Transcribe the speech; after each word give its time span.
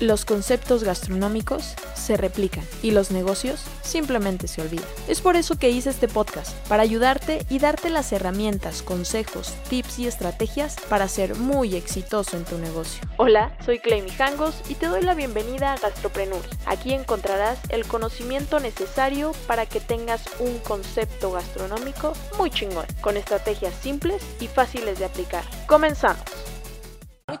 Los 0.00 0.26
conceptos 0.26 0.84
gastronómicos 0.84 1.74
se 1.94 2.18
replican 2.18 2.62
y 2.82 2.90
los 2.90 3.10
negocios 3.10 3.64
simplemente 3.80 4.46
se 4.46 4.60
olvidan. 4.60 4.84
Es 5.08 5.22
por 5.22 5.36
eso 5.36 5.58
que 5.58 5.70
hice 5.70 5.88
este 5.88 6.06
podcast, 6.06 6.54
para 6.68 6.82
ayudarte 6.82 7.46
y 7.48 7.60
darte 7.60 7.88
las 7.88 8.12
herramientas, 8.12 8.82
consejos, 8.82 9.54
tips 9.70 10.00
y 10.00 10.06
estrategias 10.06 10.76
para 10.90 11.08
ser 11.08 11.36
muy 11.36 11.76
exitoso 11.76 12.36
en 12.36 12.44
tu 12.44 12.58
negocio. 12.58 13.00
Hola, 13.16 13.56
soy 13.64 13.78
Clay 13.78 14.02
Mijangos 14.02 14.60
y 14.68 14.74
te 14.74 14.84
doy 14.84 15.00
la 15.00 15.14
bienvenida 15.14 15.72
a 15.72 15.78
Gastropreneur. 15.78 16.44
Aquí 16.66 16.92
encontrarás 16.92 17.58
el 17.70 17.86
conocimiento 17.86 18.60
necesario 18.60 19.32
para 19.46 19.64
que 19.64 19.80
tengas 19.80 20.24
un 20.40 20.58
concepto 20.58 21.32
gastronómico 21.32 22.12
muy 22.36 22.50
chingón, 22.50 22.84
con 23.00 23.16
estrategias 23.16 23.74
simples 23.80 24.22
y 24.40 24.48
fáciles 24.48 24.98
de 24.98 25.06
aplicar. 25.06 25.44
Comenzamos. 25.66 26.35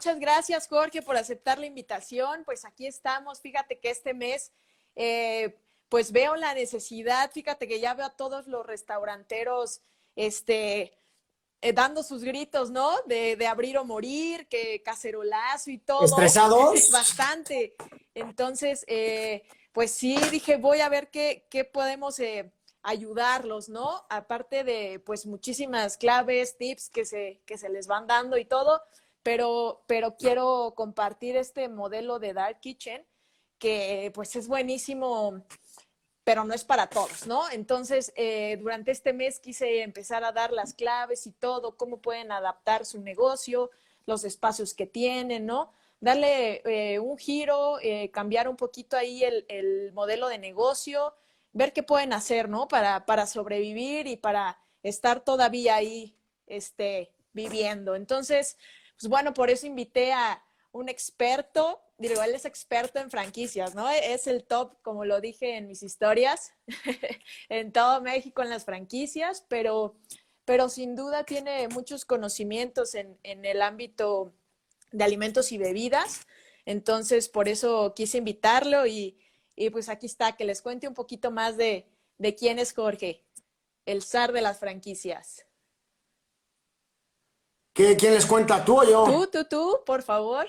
Muchas 0.06 0.20
gracias, 0.20 0.68
Jorge, 0.68 1.02
por 1.02 1.16
aceptar 1.16 1.58
la 1.58 1.66
invitación. 1.66 2.44
Pues 2.44 2.64
aquí 2.64 2.86
estamos. 2.86 3.40
Fíjate 3.40 3.80
que 3.80 3.90
este 3.90 4.14
mes, 4.14 4.52
eh, 4.94 5.58
pues 5.88 6.12
veo 6.12 6.36
la 6.36 6.54
necesidad. 6.54 7.32
Fíjate 7.32 7.66
que 7.66 7.80
ya 7.80 7.92
veo 7.94 8.06
a 8.06 8.16
todos 8.16 8.46
los 8.46 8.64
restauranteros, 8.64 9.80
este, 10.14 10.96
eh, 11.60 11.72
dando 11.72 12.04
sus 12.04 12.22
gritos, 12.22 12.70
¿no? 12.70 12.92
De, 13.06 13.44
abrir 13.48 13.78
o 13.78 13.84
morir, 13.84 14.46
que 14.46 14.80
cacerolazo 14.80 15.72
y 15.72 15.78
todo. 15.78 16.04
¿Estresados? 16.04 16.88
Bastante. 16.92 17.74
Entonces, 18.14 18.84
eh, 18.86 19.42
pues 19.72 19.90
sí, 19.90 20.16
dije, 20.30 20.56
voy 20.56 20.82
a 20.82 20.88
ver 20.88 21.10
qué, 21.10 21.48
qué 21.50 21.64
podemos 21.64 22.20
ayudarlos, 22.84 23.68
¿no? 23.68 24.06
Aparte 24.08 24.62
de, 24.62 25.00
pues, 25.00 25.26
muchísimas 25.26 25.96
claves, 25.96 26.56
tips 26.56 26.90
que 26.90 27.04
se, 27.04 27.40
que 27.44 27.58
se 27.58 27.68
les 27.68 27.88
van 27.88 28.06
dando 28.06 28.38
y 28.38 28.44
todo 28.44 28.80
pero, 29.26 29.82
pero 29.88 30.16
quiero 30.16 30.74
compartir 30.76 31.36
este 31.36 31.68
modelo 31.68 32.20
de 32.20 32.32
Dark 32.32 32.60
Kitchen 32.60 33.04
que 33.58 34.12
pues 34.14 34.36
es 34.36 34.46
buenísimo, 34.46 35.44
pero 36.22 36.44
no 36.44 36.54
es 36.54 36.62
para 36.62 36.86
todos, 36.86 37.26
¿no? 37.26 37.50
Entonces, 37.50 38.12
eh, 38.14 38.56
durante 38.60 38.92
este 38.92 39.12
mes 39.12 39.40
quise 39.40 39.82
empezar 39.82 40.22
a 40.22 40.30
dar 40.30 40.52
las 40.52 40.74
claves 40.74 41.26
y 41.26 41.32
todo, 41.32 41.76
cómo 41.76 42.00
pueden 42.00 42.30
adaptar 42.30 42.86
su 42.86 43.00
negocio, 43.00 43.72
los 44.06 44.22
espacios 44.22 44.74
que 44.74 44.86
tienen, 44.86 45.44
¿no? 45.44 45.72
Darle 45.98 46.62
eh, 46.64 47.00
un 47.00 47.18
giro, 47.18 47.80
eh, 47.82 48.12
cambiar 48.12 48.48
un 48.48 48.56
poquito 48.56 48.96
ahí 48.96 49.24
el, 49.24 49.44
el, 49.48 49.92
modelo 49.92 50.28
de 50.28 50.38
negocio, 50.38 51.16
ver 51.52 51.72
qué 51.72 51.82
pueden 51.82 52.12
hacer, 52.12 52.48
¿no? 52.48 52.68
Para, 52.68 53.06
para 53.06 53.26
sobrevivir 53.26 54.06
y 54.06 54.16
para 54.16 54.60
estar 54.84 55.24
todavía 55.24 55.74
ahí, 55.74 56.14
este, 56.46 57.10
viviendo. 57.32 57.96
Entonces, 57.96 58.56
pues 58.98 59.10
bueno, 59.10 59.34
por 59.34 59.50
eso 59.50 59.66
invité 59.66 60.12
a 60.12 60.42
un 60.72 60.88
experto, 60.88 61.80
digo, 61.98 62.22
él 62.22 62.34
es 62.34 62.44
experto 62.44 62.98
en 62.98 63.10
franquicias, 63.10 63.74
¿no? 63.74 63.88
Es 63.88 64.26
el 64.26 64.44
top, 64.44 64.80
como 64.82 65.04
lo 65.04 65.20
dije 65.20 65.56
en 65.56 65.66
mis 65.66 65.82
historias, 65.82 66.52
en 67.48 67.72
todo 67.72 68.00
México 68.02 68.42
en 68.42 68.50
las 68.50 68.64
franquicias, 68.64 69.44
pero, 69.48 69.96
pero 70.44 70.68
sin 70.68 70.94
duda 70.94 71.24
tiene 71.24 71.68
muchos 71.68 72.04
conocimientos 72.04 72.94
en, 72.94 73.18
el 73.22 73.62
ámbito 73.62 74.34
de 74.92 75.04
alimentos 75.04 75.52
y 75.52 75.58
bebidas. 75.58 76.26
Entonces, 76.64 77.28
por 77.28 77.48
eso 77.48 77.94
quise 77.94 78.18
invitarlo 78.18 78.86
y, 78.86 79.18
pues 79.72 79.88
aquí 79.88 80.06
está, 80.06 80.36
que 80.36 80.44
les 80.44 80.62
cuente 80.62 80.88
un 80.88 80.94
poquito 80.94 81.30
más 81.30 81.56
de, 81.56 81.86
de 82.18 82.34
quién 82.34 82.58
es 82.58 82.72
Jorge, 82.72 83.24
el 83.86 84.02
zar 84.02 84.32
de 84.32 84.42
las 84.42 84.58
franquicias. 84.58 85.46
¿Quién 87.76 88.14
les 88.14 88.24
cuenta? 88.24 88.64
¿Tú 88.64 88.80
o 88.80 88.84
yo? 88.84 89.04
Tú, 89.04 89.26
tú, 89.30 89.44
tú, 89.44 89.80
por 89.84 90.02
favor. 90.02 90.46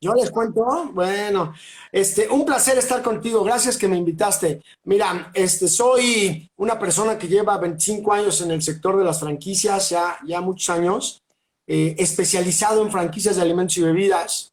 ¿Yo 0.00 0.12
les 0.14 0.32
cuento? 0.32 0.90
Bueno, 0.92 1.54
este, 1.92 2.28
un 2.28 2.44
placer 2.44 2.76
estar 2.76 3.00
contigo. 3.00 3.44
Gracias 3.44 3.78
que 3.78 3.86
me 3.86 3.96
invitaste. 3.96 4.60
Mira, 4.82 5.30
este, 5.32 5.68
soy 5.68 6.50
una 6.56 6.76
persona 6.76 7.16
que 7.16 7.28
lleva 7.28 7.56
25 7.58 8.12
años 8.12 8.40
en 8.40 8.50
el 8.50 8.60
sector 8.60 8.98
de 8.98 9.04
las 9.04 9.20
franquicias, 9.20 9.90
ya, 9.90 10.18
ya 10.26 10.40
muchos 10.40 10.68
años, 10.70 11.22
eh, 11.68 11.94
especializado 11.96 12.82
en 12.82 12.90
franquicias 12.90 13.36
de 13.36 13.42
alimentos 13.42 13.78
y 13.78 13.82
bebidas, 13.82 14.50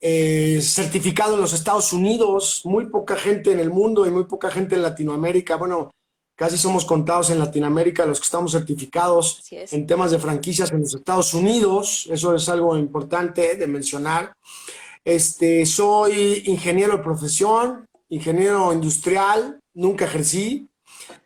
eh, 0.00 0.60
certificado 0.62 1.34
en 1.34 1.40
los 1.40 1.52
Estados 1.52 1.92
Unidos, 1.92 2.60
muy 2.62 2.86
poca 2.86 3.16
gente 3.16 3.50
en 3.50 3.58
el 3.58 3.70
mundo 3.70 4.06
y 4.06 4.10
muy 4.10 4.24
poca 4.26 4.52
gente 4.52 4.76
en 4.76 4.82
Latinoamérica. 4.82 5.56
Bueno, 5.56 5.90
Casi 6.36 6.58
somos 6.58 6.84
contados 6.84 7.30
en 7.30 7.38
Latinoamérica 7.38 8.04
los 8.04 8.20
que 8.20 8.24
estamos 8.24 8.52
certificados 8.52 9.42
en 9.50 9.86
temas 9.86 10.10
de 10.10 10.18
franquicias 10.18 10.70
en 10.70 10.80
los 10.80 10.94
Estados 10.94 11.32
Unidos. 11.32 12.06
Eso 12.10 12.34
es 12.34 12.46
algo 12.50 12.76
importante 12.76 13.56
de 13.56 13.66
mencionar. 13.66 14.34
Este, 15.02 15.64
soy 15.64 16.42
ingeniero 16.44 16.98
de 16.98 17.02
profesión, 17.02 17.86
ingeniero 18.10 18.70
industrial, 18.74 19.58
nunca 19.72 20.04
ejercí. 20.04 20.68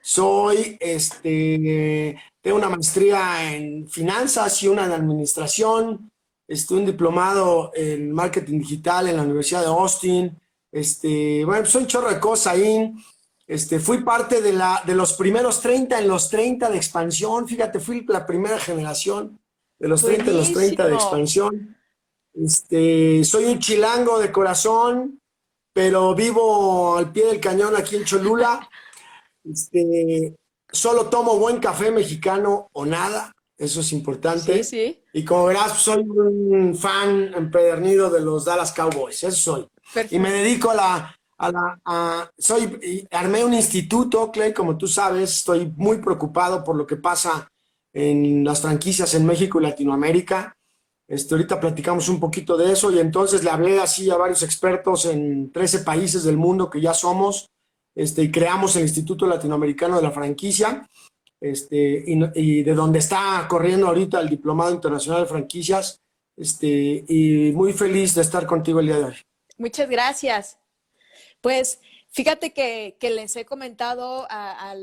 Soy, 0.01 0.77
este, 0.79 2.17
tengo 2.41 2.59
una 2.59 2.69
maestría 2.69 3.53
en 3.53 3.89
finanzas 3.89 4.63
y 4.63 4.69
una 4.69 4.85
en 4.85 4.93
administración. 4.93 6.11
Estoy 6.47 6.79
un 6.79 6.87
diplomado 6.87 7.73
en 7.75 8.13
marketing 8.13 8.61
digital 8.61 9.09
en 9.09 9.17
la 9.17 9.23
Universidad 9.23 9.63
de 9.63 9.67
Austin. 9.67 10.39
Este, 10.71 11.45
bueno, 11.45 11.67
soy 11.67 11.83
un 11.83 11.89
chorro 11.89 12.11
de 12.11 12.21
cosas 12.21 12.55
ahí. 12.55 12.95
Este, 13.51 13.81
fui 13.81 14.05
parte 14.05 14.43
de, 14.43 14.53
la, 14.53 14.81
de 14.87 14.95
los 14.95 15.15
primeros 15.15 15.61
30 15.61 15.99
en 15.99 16.07
los 16.07 16.31
30 16.31 16.71
de 16.71 16.77
expansión. 16.77 17.49
Fíjate, 17.49 17.81
fui 17.81 18.07
la 18.07 18.25
primera 18.25 18.61
generación 18.61 19.41
de 19.77 19.89
los 19.89 20.05
30 20.05 20.31
en 20.31 20.37
los 20.37 20.53
30 20.53 20.87
de 20.87 20.95
expansión. 20.95 21.77
Este, 22.33 23.25
soy 23.25 23.47
un 23.47 23.59
chilango 23.59 24.21
de 24.21 24.31
corazón, 24.31 25.21
pero 25.73 26.15
vivo 26.15 26.97
al 26.97 27.11
pie 27.11 27.27
del 27.27 27.41
cañón 27.41 27.75
aquí 27.75 27.97
en 27.97 28.05
Cholula. 28.05 28.69
Este, 29.43 30.37
solo 30.71 31.07
tomo 31.07 31.39
buen 31.39 31.61
café 31.61 31.91
mexicano 31.91 32.69
o 32.73 32.85
nada. 32.85 33.33
Eso 33.57 33.81
es 33.81 33.91
importante. 33.93 34.63
Sí, 34.63 34.65
sí. 34.65 35.05
Y 35.15 35.25
como 35.25 35.47
verás, 35.47 35.81
soy 35.81 36.03
un 36.03 36.77
fan 36.77 37.33
empedernido 37.35 38.11
de 38.11 38.21
los 38.21 38.45
Dallas 38.45 38.71
Cowboys. 38.71 39.25
Eso 39.25 39.37
soy. 39.37 39.69
Y 40.11 40.19
me 40.19 40.31
dedico 40.31 40.71
a 40.71 40.75
la, 40.75 41.20
soy, 42.39 43.07
armé 43.11 43.45
un 43.45 43.55
instituto, 43.55 44.31
Clay, 44.31 44.53
como 44.53 44.77
tú 44.77 44.87
sabes, 44.87 45.37
estoy 45.37 45.73
muy 45.77 45.99
preocupado 45.99 46.63
por 46.63 46.77
lo 46.77 46.87
que 46.87 46.97
pasa 46.97 47.49
en 47.93 48.45
las 48.45 48.61
franquicias 48.61 49.15
en 49.15 49.27
México 49.27 49.61
y 49.61 49.65
Latinoamérica. 49.65 50.57
Este, 51.09 51.35
ahorita 51.35 51.59
platicamos 51.59 52.09
un 52.09 52.21
poquito 52.21 52.57
de 52.57 52.73
eso 52.73 52.93
y 52.93 53.01
entonces 53.01 53.43
le 53.43 53.51
hablé 53.51 53.81
así 53.81 54.11
a 54.11 54.17
varios 54.17 54.43
expertos 54.43 55.07
en 55.07 55.51
13 55.51 55.81
países 55.81 56.23
del 56.23 56.37
mundo 56.37 56.71
que 56.71 56.81
ya 56.81 56.95
somos 56.95 57.51
este, 57.97 58.23
y 58.23 58.31
creamos 58.31 58.77
el 58.77 58.83
Instituto 58.83 59.27
Latinoamericano 59.27 59.97
de 59.97 60.03
la 60.03 60.13
Franquicia 60.13 60.89
este, 61.41 62.05
y, 62.07 62.63
de 62.63 62.75
donde 62.75 63.01
está 63.01 63.45
corriendo 63.49 63.89
ahorita 63.89 64.21
el 64.21 64.29
Diplomado 64.29 64.73
Internacional 64.73 65.23
de 65.23 65.29
Franquicias 65.29 66.01
este, 66.37 67.05
y 67.09 67.51
muy 67.53 67.73
feliz 67.73 68.15
de 68.15 68.23
estar 68.23 68.47
contigo 68.47 68.79
el 68.79 68.87
día 68.87 68.99
de 68.99 69.05
hoy. 69.05 69.17
Muchas 69.59 69.91
gracias. 69.91 70.59
Pues 71.41 71.81
fíjate 72.09 72.53
que, 72.53 72.97
les 73.01 73.37
he 73.37 73.45
comentado 73.45 74.27
a, 74.31 74.75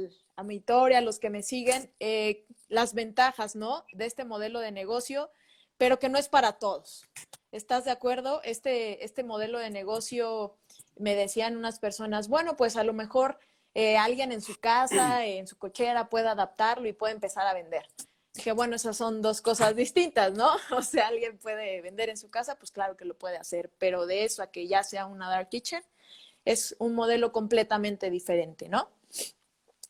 mi 0.43 0.55
historia, 0.55 0.99
a 0.99 1.01
los 1.01 1.19
que 1.19 1.29
me 1.29 1.43
siguen, 1.43 1.91
eh, 1.99 2.45
las 2.67 2.93
ventajas, 2.93 3.55
¿no? 3.55 3.85
De 3.93 4.05
este 4.05 4.25
modelo 4.25 4.59
de 4.59 4.71
negocio, 4.71 5.29
pero 5.77 5.99
que 5.99 6.09
no 6.09 6.17
es 6.17 6.29
para 6.29 6.53
todos. 6.53 7.05
¿Estás 7.51 7.85
de 7.85 7.91
acuerdo? 7.91 8.41
Este, 8.43 9.03
este 9.05 9.23
modelo 9.23 9.59
de 9.59 9.69
negocio, 9.69 10.57
me 10.95 11.15
decían 11.15 11.55
unas 11.57 11.79
personas, 11.79 12.27
bueno, 12.27 12.57
pues 12.57 12.75
a 12.75 12.83
lo 12.83 12.93
mejor 12.93 13.39
eh, 13.73 13.97
alguien 13.97 14.31
en 14.31 14.41
su 14.41 14.59
casa, 14.59 15.25
en 15.25 15.47
su 15.47 15.57
cochera, 15.57 16.09
puede 16.09 16.27
adaptarlo 16.27 16.87
y 16.87 16.93
puede 16.93 17.13
empezar 17.13 17.45
a 17.45 17.53
vender. 17.53 17.85
Dije, 18.33 18.51
bueno, 18.51 18.75
esas 18.75 18.97
son 18.97 19.21
dos 19.21 19.41
cosas 19.41 19.75
distintas, 19.75 20.33
¿no? 20.33 20.49
O 20.71 20.81
sea, 20.81 21.07
alguien 21.07 21.37
puede 21.37 21.81
vender 21.81 22.09
en 22.09 22.17
su 22.17 22.29
casa, 22.29 22.55
pues 22.55 22.71
claro 22.71 22.97
que 22.97 23.05
lo 23.05 23.17
puede 23.17 23.37
hacer, 23.37 23.71
pero 23.77 24.05
de 24.05 24.25
eso 24.25 24.43
a 24.43 24.51
que 24.51 24.67
ya 24.67 24.83
sea 24.83 25.05
una 25.05 25.29
dark 25.29 25.49
kitchen, 25.49 25.83
es 26.47 26.75
un 26.79 26.95
modelo 26.95 27.31
completamente 27.33 28.09
diferente, 28.09 28.69
¿no? 28.69 28.89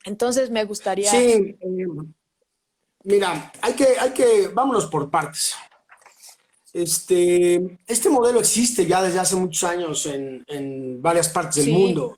Entonces 0.06 0.50
me 0.50 0.66
gustaría... 0.66 1.12
Sí, 1.12 1.56
eh, 1.60 1.88
mira, 3.04 3.52
hay 3.62 3.74
que, 3.74 3.86
hay 4.00 4.12
que, 4.12 4.48
vámonos 4.48 4.88
por 4.88 5.10
partes. 5.10 5.56
Este, 6.74 7.80
este 7.86 8.10
modelo 8.10 8.40
existe 8.40 8.86
ya 8.86 9.04
desde 9.04 9.20
hace 9.20 9.36
muchos 9.36 9.64
años 9.70 10.06
en, 10.08 11.02
varias 11.02 11.30
partes 11.30 11.64
del 11.64 11.74
mundo. 11.74 12.18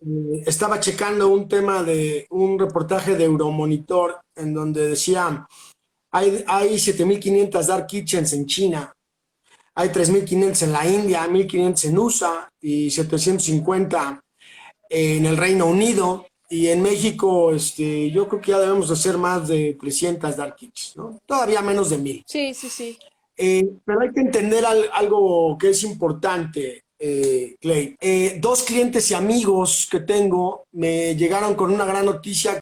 Eh, 0.00 0.42
estaba 0.46 0.78
checando 0.78 1.28
un 1.28 1.48
tema 1.48 1.82
de 1.82 2.26
un 2.30 2.58
reportaje 2.58 3.16
de 3.16 3.24
Euromonitor 3.24 4.20
en 4.36 4.52
donde 4.52 4.88
decía, 4.88 5.46
hay, 6.10 6.44
hay 6.46 6.74
7.500 6.74 7.66
dark 7.66 7.86
kitchens 7.86 8.32
en 8.34 8.44
China 8.46 8.94
hay 9.74 9.88
3.500 9.88 10.62
en 10.62 10.72
la 10.72 10.86
India, 10.88 11.26
1.500 11.28 11.84
en 11.88 11.98
USA 11.98 12.48
y 12.60 12.90
750 12.90 14.20
en 14.90 15.26
el 15.26 15.36
Reino 15.36 15.66
Unido. 15.66 16.26
Y 16.48 16.68
en 16.68 16.82
México, 16.82 17.52
este, 17.52 18.10
yo 18.10 18.28
creo 18.28 18.40
que 18.40 18.50
ya 18.52 18.58
debemos 18.60 18.88
de 18.88 18.96
ser 18.96 19.16
más 19.18 19.48
de 19.48 19.76
300 19.80 20.36
dark 20.36 20.54
kits, 20.56 20.92
¿no? 20.96 21.18
Todavía 21.26 21.62
menos 21.62 21.90
de 21.90 21.98
1.000. 21.98 22.22
Sí, 22.26 22.54
sí, 22.54 22.68
sí. 22.68 22.98
Eh, 23.36 23.66
pero 23.84 24.02
hay 24.02 24.12
que 24.12 24.20
entender 24.20 24.64
algo 24.92 25.56
que 25.58 25.70
es 25.70 25.82
importante. 25.82 26.82
eh, 26.98 27.56
Clay. 27.60 27.96
Eh, 28.00 28.38
dos 28.40 28.62
clientes 28.62 29.10
y 29.10 29.14
amigos 29.14 29.88
que 29.90 30.00
tengo 30.00 30.64
me 30.72 31.16
llegaron 31.16 31.54
con 31.56 31.72
una 31.72 31.84
gran 31.84 32.04
noticia. 32.06 32.60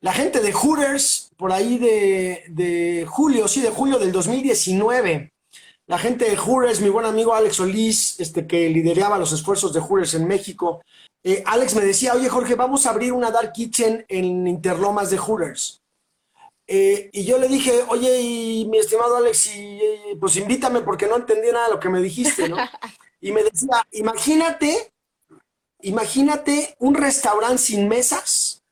La 0.00 0.12
gente 0.12 0.40
de 0.40 0.52
Hooters, 0.52 1.30
por 1.36 1.52
ahí 1.52 1.78
de, 1.78 2.44
de 2.48 3.06
julio, 3.08 3.46
sí, 3.46 3.60
de 3.60 3.70
julio 3.70 3.98
del 3.98 4.10
2019, 4.10 5.30
la 5.88 5.98
gente 5.98 6.28
de 6.28 6.36
Hooters, 6.36 6.82
mi 6.82 6.90
buen 6.90 7.06
amigo 7.06 7.34
Alex 7.34 7.56
Solís, 7.56 8.20
este, 8.20 8.46
que 8.46 8.68
lideraba 8.68 9.18
los 9.18 9.32
esfuerzos 9.32 9.72
de 9.72 9.80
Hooters 9.80 10.14
en 10.14 10.28
México, 10.28 10.82
eh, 11.24 11.42
Alex 11.46 11.74
me 11.74 11.84
decía, 11.84 12.14
oye 12.14 12.28
Jorge, 12.28 12.54
vamos 12.54 12.84
a 12.84 12.90
abrir 12.90 13.12
una 13.12 13.30
Dark 13.30 13.52
Kitchen 13.52 14.04
en 14.06 14.46
Interlomas 14.46 15.10
de 15.10 15.16
Hooters. 15.16 15.82
Eh, 16.66 17.08
y 17.10 17.24
yo 17.24 17.38
le 17.38 17.48
dije, 17.48 17.72
oye, 17.88 18.20
y 18.20 18.66
mi 18.66 18.76
estimado 18.76 19.16
Alex, 19.16 19.50
pues 20.20 20.36
invítame 20.36 20.82
porque 20.82 21.06
no 21.06 21.16
entendí 21.16 21.48
nada 21.50 21.68
de 21.68 21.72
lo 21.72 21.80
que 21.80 21.88
me 21.88 22.00
dijiste, 22.00 22.48
¿no? 22.48 22.56
Y 23.20 23.32
me 23.32 23.42
decía, 23.42 23.84
imagínate, 23.90 24.92
imagínate 25.80 26.76
un 26.78 26.94
restaurante 26.94 27.58
sin 27.58 27.88
mesas. 27.88 28.62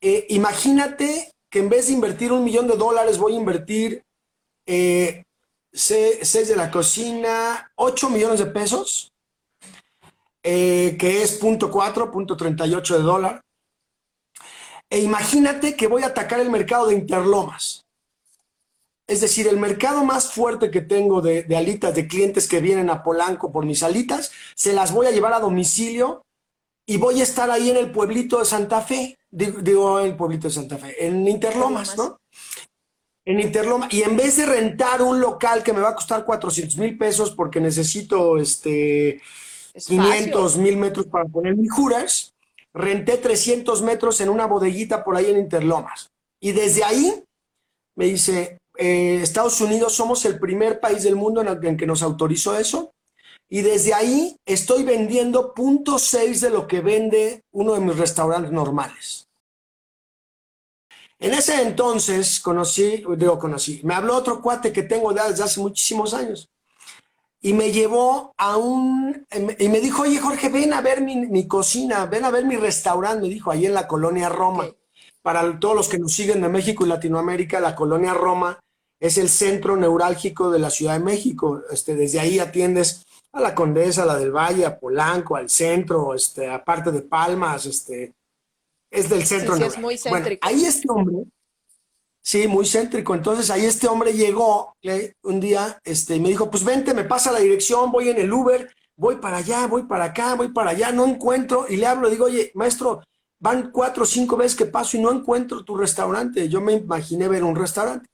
Eh, 0.00 0.24
imagínate 0.30 1.30
que 1.50 1.58
en 1.58 1.68
vez 1.68 1.88
de 1.88 1.92
invertir 1.92 2.32
un 2.32 2.42
millón 2.42 2.68
de 2.68 2.76
dólares, 2.76 3.18
voy 3.18 3.34
a 3.34 3.36
invertir 3.36 4.02
seis 5.74 6.48
de 6.48 6.56
la 6.56 6.70
cocina, 6.70 7.72
8 7.76 8.08
millones 8.10 8.38
de 8.38 8.46
pesos 8.46 9.14
eh, 10.46 10.96
que 10.98 11.22
es 11.22 11.32
punto 11.32 11.70
.4, 11.70 12.10
punto 12.10 12.36
.38 12.36 12.98
de 12.98 13.02
dólar. 13.02 13.40
E 14.90 15.00
imagínate 15.00 15.74
que 15.74 15.86
voy 15.86 16.02
a 16.02 16.08
atacar 16.08 16.38
el 16.38 16.50
mercado 16.50 16.86
de 16.86 16.94
interlomas. 16.94 17.86
Es 19.06 19.22
decir, 19.22 19.48
el 19.48 19.56
mercado 19.56 20.04
más 20.04 20.32
fuerte 20.32 20.70
que 20.70 20.82
tengo 20.82 21.22
de, 21.22 21.46
alitas, 21.56 21.94
de 21.94 22.06
clientes 22.06 22.46
que 22.46 22.60
vienen 22.60 22.90
a 22.90 23.02
Polanco 23.02 23.50
por 23.50 23.64
mis 23.64 23.82
alitas, 23.82 24.32
se 24.54 24.74
las 24.74 24.92
voy 24.92 25.06
a 25.06 25.10
llevar 25.10 25.32
a 25.32 25.40
domicilio 25.40 26.22
y 26.86 26.98
voy 26.98 27.20
a 27.20 27.24
estar 27.24 27.50
ahí 27.50 27.70
en 27.70 27.78
el 27.78 27.90
pueblito 27.90 28.38
de 28.38 28.44
Santa 28.44 28.82
Fe, 28.82 29.16
digo, 29.30 30.00
en 30.00 30.06
el 30.06 30.16
pueblito 30.16 30.48
de 30.48 30.54
Santa 30.54 30.76
Fe, 30.76 31.06
en 31.06 31.26
Interlomas, 31.26 31.96
¿no? 31.96 32.18
En 33.24 33.40
Interlomas. 33.40 33.92
Y 33.92 34.02
en 34.02 34.16
vez 34.16 34.36
de 34.36 34.46
rentar 34.46 35.02
un 35.02 35.20
local 35.20 35.62
que 35.62 35.72
me 35.72 35.80
va 35.80 35.90
a 35.90 35.94
costar 35.94 36.24
400 36.24 36.76
mil 36.76 36.98
pesos 36.98 37.30
porque 37.30 37.60
necesito 37.60 38.36
este, 38.36 39.20
500 39.74 40.58
mil 40.58 40.76
metros 40.76 41.06
para 41.06 41.24
poner 41.24 41.56
mi 41.56 41.68
juras, 41.68 42.34
renté 42.72 43.16
300 43.16 43.82
metros 43.82 44.20
en 44.20 44.28
una 44.28 44.46
bodeguita 44.46 45.04
por 45.04 45.16
ahí 45.16 45.30
en 45.30 45.38
Interlomas. 45.38 46.10
Y 46.40 46.52
desde 46.52 46.84
ahí 46.84 47.24
me 47.96 48.06
dice, 48.06 48.58
eh, 48.76 49.20
Estados 49.22 49.60
Unidos 49.60 49.94
somos 49.94 50.24
el 50.24 50.38
primer 50.38 50.80
país 50.80 51.02
del 51.04 51.16
mundo 51.16 51.40
en, 51.40 51.48
el, 51.48 51.76
que 51.76 51.86
nos 51.86 52.02
autorizó 52.02 52.58
eso. 52.58 52.92
Y 53.48 53.62
desde 53.62 53.94
ahí 53.94 54.36
estoy 54.46 54.84
vendiendo 54.84 55.54
punto 55.54 55.98
seis 55.98 56.40
de 56.40 56.50
lo 56.50 56.66
que 56.66 56.80
vende 56.80 57.42
uno 57.52 57.74
de 57.74 57.80
mis 57.80 57.96
restaurantes 57.96 58.50
normales. 58.50 59.28
En 61.24 61.32
ese 61.32 61.62
entonces 61.62 62.38
conocí, 62.38 63.02
digo 63.16 63.38
conocí, 63.38 63.80
me 63.82 63.94
habló 63.94 64.14
otro 64.14 64.42
cuate 64.42 64.74
que 64.74 64.82
tengo 64.82 65.10
desde 65.10 65.42
hace 65.42 65.58
muchísimos 65.58 66.12
años 66.12 66.50
y 67.40 67.54
me 67.54 67.72
llevó 67.72 68.34
a 68.36 68.58
un, 68.58 69.26
y 69.58 69.68
me 69.70 69.80
dijo, 69.80 70.02
oye 70.02 70.18
Jorge, 70.18 70.50
ven 70.50 70.74
a 70.74 70.82
ver 70.82 71.00
mi, 71.00 71.48
cocina, 71.48 72.04
ven 72.04 72.26
a 72.26 72.30
ver 72.30 72.44
mi 72.44 72.56
restaurante, 72.56 73.22
me 73.22 73.30
dijo, 73.30 73.50
ahí 73.50 73.64
en 73.64 73.72
la 73.72 73.88
colonia 73.88 74.28
Roma. 74.28 74.66
Para 75.22 75.58
todos 75.58 75.74
los 75.74 75.88
que 75.88 75.98
nos 75.98 76.12
siguen 76.12 76.42
de 76.42 76.50
México 76.50 76.84
y 76.84 76.90
Latinoamérica, 76.90 77.58
la 77.58 77.74
colonia 77.74 78.12
Roma 78.12 78.60
es 79.00 79.16
el 79.16 79.30
centro 79.30 79.78
neurálgico 79.78 80.50
de 80.50 80.58
la 80.58 80.68
Ciudad 80.68 80.98
de 80.98 81.04
México. 81.04 81.62
Este, 81.70 81.94
desde 81.94 82.20
ahí 82.20 82.38
atiendes 82.38 83.06
a 83.32 83.40
la 83.40 83.54
Condesa, 83.54 84.02
a 84.02 84.06
la 84.06 84.18
del 84.18 84.30
Valle, 84.30 84.66
a 84.66 84.78
Polanco, 84.78 85.36
al 85.36 85.48
centro, 85.48 86.14
este, 86.14 86.50
aparte 86.50 86.92
de 86.92 87.00
Palmas, 87.00 87.64
este, 87.64 88.12
es 88.94 89.08
del 89.08 89.26
centro. 89.26 89.56
Sí, 89.56 89.62
es 89.64 89.78
muy 89.78 89.98
céntrico. 89.98 90.46
ahí 90.46 90.64
este 90.64 90.86
hombre, 90.90 91.24
Sí, 92.26 92.48
muy 92.48 92.64
céntrico. 92.66 93.14
Entonces 93.14 93.50
ahí 93.50 93.66
este 93.66 93.86
hombre 93.86 94.14
llegó 94.14 94.74
un 95.22 95.40
día 95.40 95.78
este, 95.84 96.16
y 96.16 96.20
me 96.20 96.30
dijo, 96.30 96.50
pues 96.50 96.64
vente, 96.64 96.94
me 96.94 97.04
pasa 97.04 97.30
la 97.30 97.38
dirección, 97.38 97.92
voy 97.92 98.08
en 98.08 98.18
el 98.18 98.32
Uber, 98.32 98.74
voy 98.96 99.16
para 99.16 99.36
allá, 99.36 99.66
voy 99.66 99.82
para 99.82 100.06
acá, 100.06 100.34
voy 100.34 100.48
para 100.48 100.70
allá, 100.70 100.90
no 100.90 101.04
encuentro. 101.04 101.66
Y 101.68 101.76
le 101.76 101.86
hablo, 101.86 102.08
digo, 102.08 102.24
oye, 102.24 102.50
maestro, 102.54 103.02
van 103.38 103.70
cuatro 103.70 104.04
o 104.04 104.06
cinco 104.06 104.38
veces 104.38 104.56
que 104.56 104.64
paso 104.64 104.96
y 104.96 105.00
no 105.00 105.12
encuentro 105.12 105.64
tu 105.64 105.76
restaurante. 105.76 106.48
Yo 106.48 106.62
me 106.62 106.72
imaginé 106.72 107.28
ver 107.28 107.44
un 107.44 107.56
restaurante. 107.56 108.08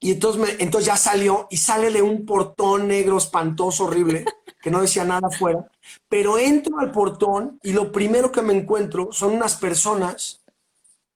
Y 0.00 0.12
entonces, 0.12 0.40
me, 0.40 0.62
entonces 0.62 0.86
ya 0.86 0.96
salió 0.96 1.46
y 1.50 1.58
sale 1.58 1.90
de 1.90 2.00
un 2.00 2.24
portón 2.24 2.88
negro 2.88 3.18
espantoso, 3.18 3.84
horrible, 3.84 4.24
que 4.64 4.70
no 4.70 4.80
decía 4.80 5.04
nada 5.04 5.28
afuera. 5.28 5.70
Pero 6.08 6.38
entro 6.38 6.78
al 6.78 6.90
portón 6.90 7.60
y 7.62 7.74
lo 7.74 7.92
primero 7.92 8.32
que 8.32 8.40
me 8.40 8.54
encuentro 8.54 9.12
son 9.12 9.34
unas 9.34 9.56
personas 9.56 10.40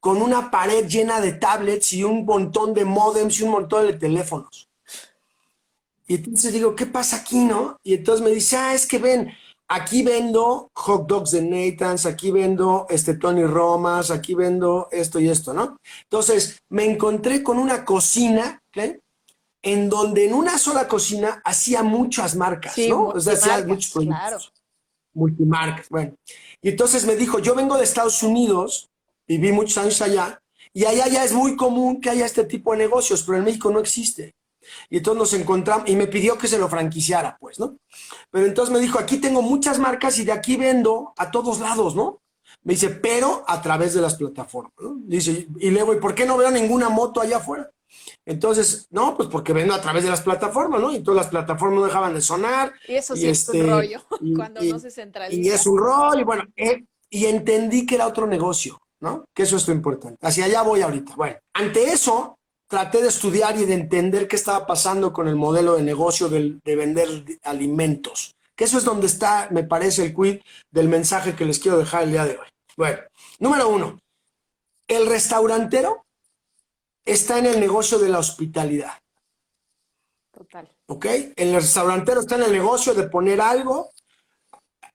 con 0.00 0.20
una 0.20 0.50
pared 0.50 0.86
llena 0.86 1.18
de 1.22 1.32
tablets 1.32 1.94
y 1.94 2.04
un 2.04 2.26
montón 2.26 2.74
de 2.74 2.84
modems 2.84 3.40
y 3.40 3.44
un 3.44 3.52
montón 3.52 3.86
de 3.86 3.94
teléfonos. 3.94 4.68
Y 6.06 6.16
entonces 6.16 6.52
digo, 6.52 6.76
¿qué 6.76 6.84
pasa 6.84 7.16
aquí, 7.16 7.38
no? 7.38 7.78
Y 7.82 7.94
entonces 7.94 8.22
me 8.22 8.30
dice, 8.32 8.58
ah, 8.58 8.74
es 8.74 8.86
que 8.86 8.98
ven, 8.98 9.32
aquí 9.66 10.02
vendo 10.02 10.70
hot 10.74 11.06
dogs 11.06 11.30
de 11.30 11.40
Nathan's, 11.40 12.04
aquí 12.04 12.30
vendo 12.30 12.86
este 12.90 13.14
Tony 13.14 13.44
Romas, 13.44 14.10
aquí 14.10 14.34
vendo 14.34 14.88
esto 14.92 15.20
y 15.20 15.30
esto, 15.30 15.54
¿no? 15.54 15.78
Entonces 16.02 16.58
me 16.68 16.84
encontré 16.84 17.42
con 17.42 17.58
una 17.58 17.86
cocina, 17.86 18.60
¿okay? 18.68 19.00
En 19.62 19.88
donde 19.88 20.26
en 20.26 20.34
una 20.34 20.56
sola 20.58 20.86
cocina 20.86 21.42
hacía 21.44 21.82
muchas 21.82 22.36
marcas, 22.36 22.76
¿no? 22.88 23.08
O 23.08 23.20
sea, 23.20 23.32
hacía 23.34 23.64
muchos 23.66 23.90
productos. 23.90 24.52
Multimarcas, 25.14 25.88
bueno. 25.88 26.14
Y 26.62 26.68
entonces 26.68 27.04
me 27.04 27.16
dijo, 27.16 27.40
yo 27.40 27.54
vengo 27.54 27.76
de 27.76 27.84
Estados 27.84 28.22
Unidos 28.22 28.90
viví 29.28 29.52
muchos 29.52 29.78
años 29.78 30.00
allá, 30.00 30.40
y 30.72 30.84
allá 30.84 31.06
ya 31.06 31.24
es 31.24 31.32
muy 31.32 31.54
común 31.54 32.00
que 32.00 32.10
haya 32.10 32.26
este 32.26 32.44
tipo 32.44 32.72
de 32.72 32.78
negocios, 32.78 33.22
pero 33.22 33.38
en 33.38 33.44
México 33.44 33.70
no 33.70 33.78
existe. 33.78 34.34
Y 34.90 34.98
entonces 34.98 35.18
nos 35.18 35.32
encontramos, 35.34 35.88
y 35.88 35.96
me 35.96 36.06
pidió 36.06 36.36
que 36.36 36.48
se 36.48 36.58
lo 36.58 36.68
franquiciara, 36.68 37.36
pues, 37.38 37.58
¿no? 37.58 37.76
Pero 38.30 38.46
entonces 38.46 38.72
me 38.72 38.80
dijo, 38.80 38.98
aquí 38.98 39.18
tengo 39.18 39.42
muchas 39.42 39.78
marcas 39.78 40.18
y 40.18 40.24
de 40.24 40.32
aquí 40.32 40.56
vendo 40.56 41.12
a 41.16 41.30
todos 41.30 41.60
lados, 41.60 41.94
¿no? 41.94 42.20
Me 42.62 42.74
dice, 42.74 42.88
pero 42.90 43.44
a 43.46 43.62
través 43.62 43.94
de 43.94 44.00
las 44.00 44.14
plataformas, 44.14 44.72
¿no? 44.80 44.96
Dice, 45.04 45.46
y 45.58 45.70
le 45.70 45.82
voy, 45.82 45.98
¿por 46.00 46.14
qué 46.14 46.26
no 46.26 46.36
veo 46.36 46.50
ninguna 46.50 46.88
moto 46.88 47.20
allá 47.20 47.36
afuera? 47.38 47.70
Entonces, 48.28 48.86
no, 48.90 49.16
pues 49.16 49.28
porque 49.30 49.54
vendo 49.54 49.72
a 49.72 49.80
través 49.80 50.04
de 50.04 50.10
las 50.10 50.20
plataformas, 50.20 50.80
¿no? 50.82 50.92
Y 50.92 51.00
todas 51.00 51.16
las 51.16 51.28
plataformas 51.28 51.80
no 51.80 51.86
dejaban 51.86 52.12
de 52.12 52.20
sonar. 52.20 52.74
Y 52.86 52.96
eso 52.96 53.16
sí 53.16 53.26
es 53.26 53.48
un 53.48 53.56
este, 53.56 53.70
rollo, 53.70 54.04
cuando 54.36 54.60
no 54.62 54.78
se 54.78 54.90
centraliza. 54.90 55.40
Y 55.40 55.48
es 55.48 55.66
un 55.66 55.78
rollo, 55.78 56.20
y 56.20 56.24
bueno, 56.24 56.44
eh, 56.54 56.84
y 57.08 57.24
entendí 57.24 57.86
que 57.86 57.94
era 57.94 58.06
otro 58.06 58.26
negocio. 58.26 58.78
¿no? 59.00 59.24
Que 59.34 59.44
eso 59.44 59.56
es 59.56 59.66
lo 59.66 59.74
importante. 59.74 60.18
Hacia 60.20 60.44
allá 60.44 60.62
voy 60.62 60.82
ahorita. 60.82 61.14
Bueno, 61.16 61.36
ante 61.54 61.84
eso, 61.84 62.38
traté 62.68 63.00
de 63.00 63.08
estudiar 63.08 63.56
y 63.56 63.64
de 63.64 63.74
entender 63.74 64.28
qué 64.28 64.36
estaba 64.36 64.66
pasando 64.66 65.12
con 65.12 65.28
el 65.28 65.36
modelo 65.36 65.76
de 65.76 65.82
negocio 65.82 66.28
de 66.28 66.76
vender 66.76 67.08
alimentos. 67.44 68.34
Que 68.54 68.64
eso 68.64 68.78
es 68.78 68.84
donde 68.84 69.06
está, 69.06 69.48
me 69.50 69.64
parece, 69.64 70.04
el 70.04 70.14
quid 70.14 70.40
del 70.70 70.88
mensaje 70.88 71.34
que 71.34 71.44
les 71.44 71.60
quiero 71.60 71.78
dejar 71.78 72.02
el 72.02 72.10
día 72.10 72.26
de 72.26 72.38
hoy. 72.38 72.46
Bueno, 72.76 72.98
número 73.38 73.68
uno, 73.68 73.98
el 74.88 75.06
restaurantero 75.06 76.04
está 77.10 77.38
en 77.38 77.46
el 77.46 77.60
negocio 77.60 77.98
de 77.98 78.08
la 78.08 78.18
hospitalidad. 78.18 78.92
Total. 80.32 80.70
¿Ok? 80.86 81.06
El 81.36 81.54
restaurantero 81.54 82.20
está 82.20 82.36
en 82.36 82.44
el 82.44 82.52
negocio 82.52 82.94
de 82.94 83.08
poner 83.08 83.40
algo 83.40 83.90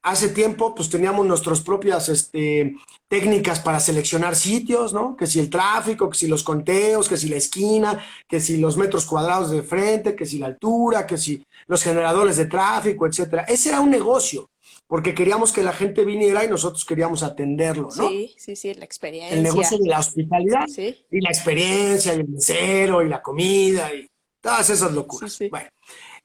hace 0.03 0.29
tiempo 0.29 0.75
pues 0.75 0.89
teníamos 0.89 1.25
nuestras 1.25 1.61
propias 1.61 2.09
este, 2.09 2.75
técnicas 3.07 3.59
para 3.61 3.79
seleccionar 3.79 4.35
sitios, 4.35 4.93
¿no? 4.93 5.15
Que 5.15 5.25
si 5.25 5.39
el 5.39 5.49
tráfico, 5.49 6.09
que 6.09 6.17
si 6.17 6.27
los 6.27 6.43
conteos, 6.43 7.07
que 7.07 7.17
si 7.17 7.29
la 7.29 7.37
esquina, 7.37 8.03
que 8.27 8.39
si 8.39 8.57
los 8.57 8.77
metros 8.77 9.05
cuadrados 9.05 9.49
de 9.49 9.63
frente, 9.63 10.15
que 10.15 10.25
si 10.25 10.37
la 10.39 10.47
altura, 10.47 11.07
que 11.07 11.17
si 11.17 11.43
los 11.67 11.81
generadores 11.81 12.37
de 12.37 12.45
tráfico, 12.45 13.07
etcétera. 13.07 13.43
Ese 13.43 13.69
era 13.69 13.79
un 13.79 13.89
negocio, 13.89 14.49
porque 14.93 15.15
queríamos 15.15 15.51
que 15.51 15.63
la 15.63 15.73
gente 15.73 16.05
viniera 16.05 16.45
y 16.45 16.47
nosotros 16.47 16.85
queríamos 16.85 17.23
atenderlo, 17.23 17.89
¿no? 17.95 18.09
Sí, 18.09 18.35
sí, 18.37 18.55
sí, 18.55 18.75
la 18.75 18.85
experiencia. 18.85 19.35
El 19.35 19.41
negocio 19.41 19.79
de 19.79 19.87
la 19.87 19.97
hospitalidad 19.97 20.67
y 20.77 21.19
la 21.19 21.29
experiencia, 21.29 22.13
y 22.13 22.19
el 22.19 22.27
mesero 22.27 23.01
y 23.01 23.09
la 23.09 23.19
comida 23.19 23.91
y 23.91 24.07
todas 24.39 24.69
esas 24.69 24.91
locuras. 24.91 25.35
bueno, 25.49 25.67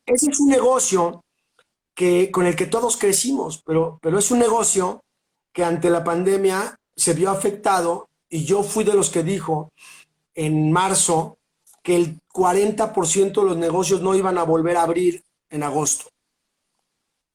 ese 0.04 0.30
es 0.30 0.38
un 0.38 0.50
negocio 0.50 1.24
con 2.30 2.44
el 2.44 2.54
que 2.54 2.66
todos 2.66 2.98
crecimos, 2.98 3.62
pero, 3.64 3.98
pero 4.02 4.18
es 4.18 4.30
un 4.30 4.38
negocio 4.38 5.02
que 5.50 5.64
ante 5.64 5.88
la 5.88 6.04
pandemia 6.04 6.76
se 6.94 7.14
vio 7.14 7.30
afectado 7.30 8.10
y 8.28 8.44
yo 8.44 8.62
fui 8.62 8.84
de 8.84 8.92
los 8.92 9.08
que 9.08 9.22
dijo 9.22 9.72
en 10.34 10.70
marzo 10.70 11.38
que 11.82 11.96
el 11.96 12.20
40% 12.34 13.32
de 13.32 13.46
los 13.48 13.56
negocios 13.56 14.02
no 14.02 14.14
iban 14.14 14.36
a 14.36 14.42
volver 14.42 14.76
a 14.76 14.82
abrir 14.82 15.24
en 15.48 15.62
agosto. 15.62 16.10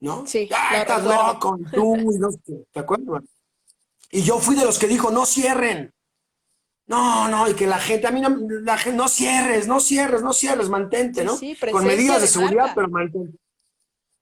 ¿No? 0.04 0.28
Sí. 0.28 0.50
estás 0.76 1.02
loco, 1.02 1.58
tú, 1.72 1.96
no, 1.96 2.30
¿te 2.74 2.80
acuerdas? 2.80 3.24
Y 4.12 4.22
yo 4.22 4.38
fui 4.38 4.54
de 4.54 4.66
los 4.66 4.78
que 4.78 4.88
dijo, 4.88 5.12
no 5.12 5.26
cierren. 5.26 5.94
No, 6.88 7.30
no, 7.30 7.50
y 7.50 7.54
que 7.54 7.66
la 7.66 7.80
gente, 7.80 8.08
a 8.08 8.12
mí 8.12 8.20
no, 8.20 8.36
la 8.64 8.78
gente, 8.78 8.98
no 8.98 9.08
cierres, 9.08 9.66
no 9.66 9.80
cierres, 9.80 10.22
no 10.22 10.34
cierres, 10.34 10.68
mantente, 10.68 11.24
¿no? 11.24 11.40
Con 11.72 11.86
medidas 11.86 12.20
de 12.20 12.28
seguridad, 12.28 12.74
pero 12.76 12.90
mantente. 12.90 13.38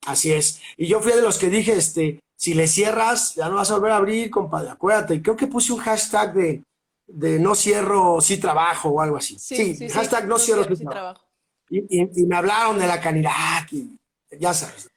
Así 0.06 0.32
es. 0.32 0.62
Y 0.78 0.86
yo 0.86 1.02
fui 1.02 1.14
de 1.14 1.24
los 1.24 1.40
que 1.40 1.50
dije, 1.50 1.74
este, 1.74 2.20
si 2.38 2.54
le 2.54 2.68
cierras, 2.68 3.34
ya 3.34 3.50
no 3.50 3.56
vas 3.56 3.72
a 3.72 3.74
volver 3.74 3.94
a 3.94 3.98
abrir, 3.98 4.30
compadre, 4.30 4.70
acuérdate. 4.70 5.20
Creo 5.20 5.36
que 5.36 5.48
puse 5.48 5.74
un 5.74 5.80
hashtag 5.80 6.36
de, 6.36 6.64
de 7.08 7.40
no 7.40 7.56
cierro, 7.56 8.22
sí 8.22 8.38
trabajo 8.38 8.90
o 8.90 9.02
algo 9.02 9.18
así. 9.18 9.40
Sí, 9.40 9.90
hashtag 9.90 10.28
no, 10.28 10.38
cierro, 10.38 10.64
sí, 10.76 10.86
trabajo. 10.86 11.26
Y, 11.72 12.24
me 12.28 12.36
hablaron 12.36 12.78
de 12.78 12.86
la 12.86 13.02
canidad, 13.02 13.66
ya 14.40 14.54
sabes. 14.54 14.91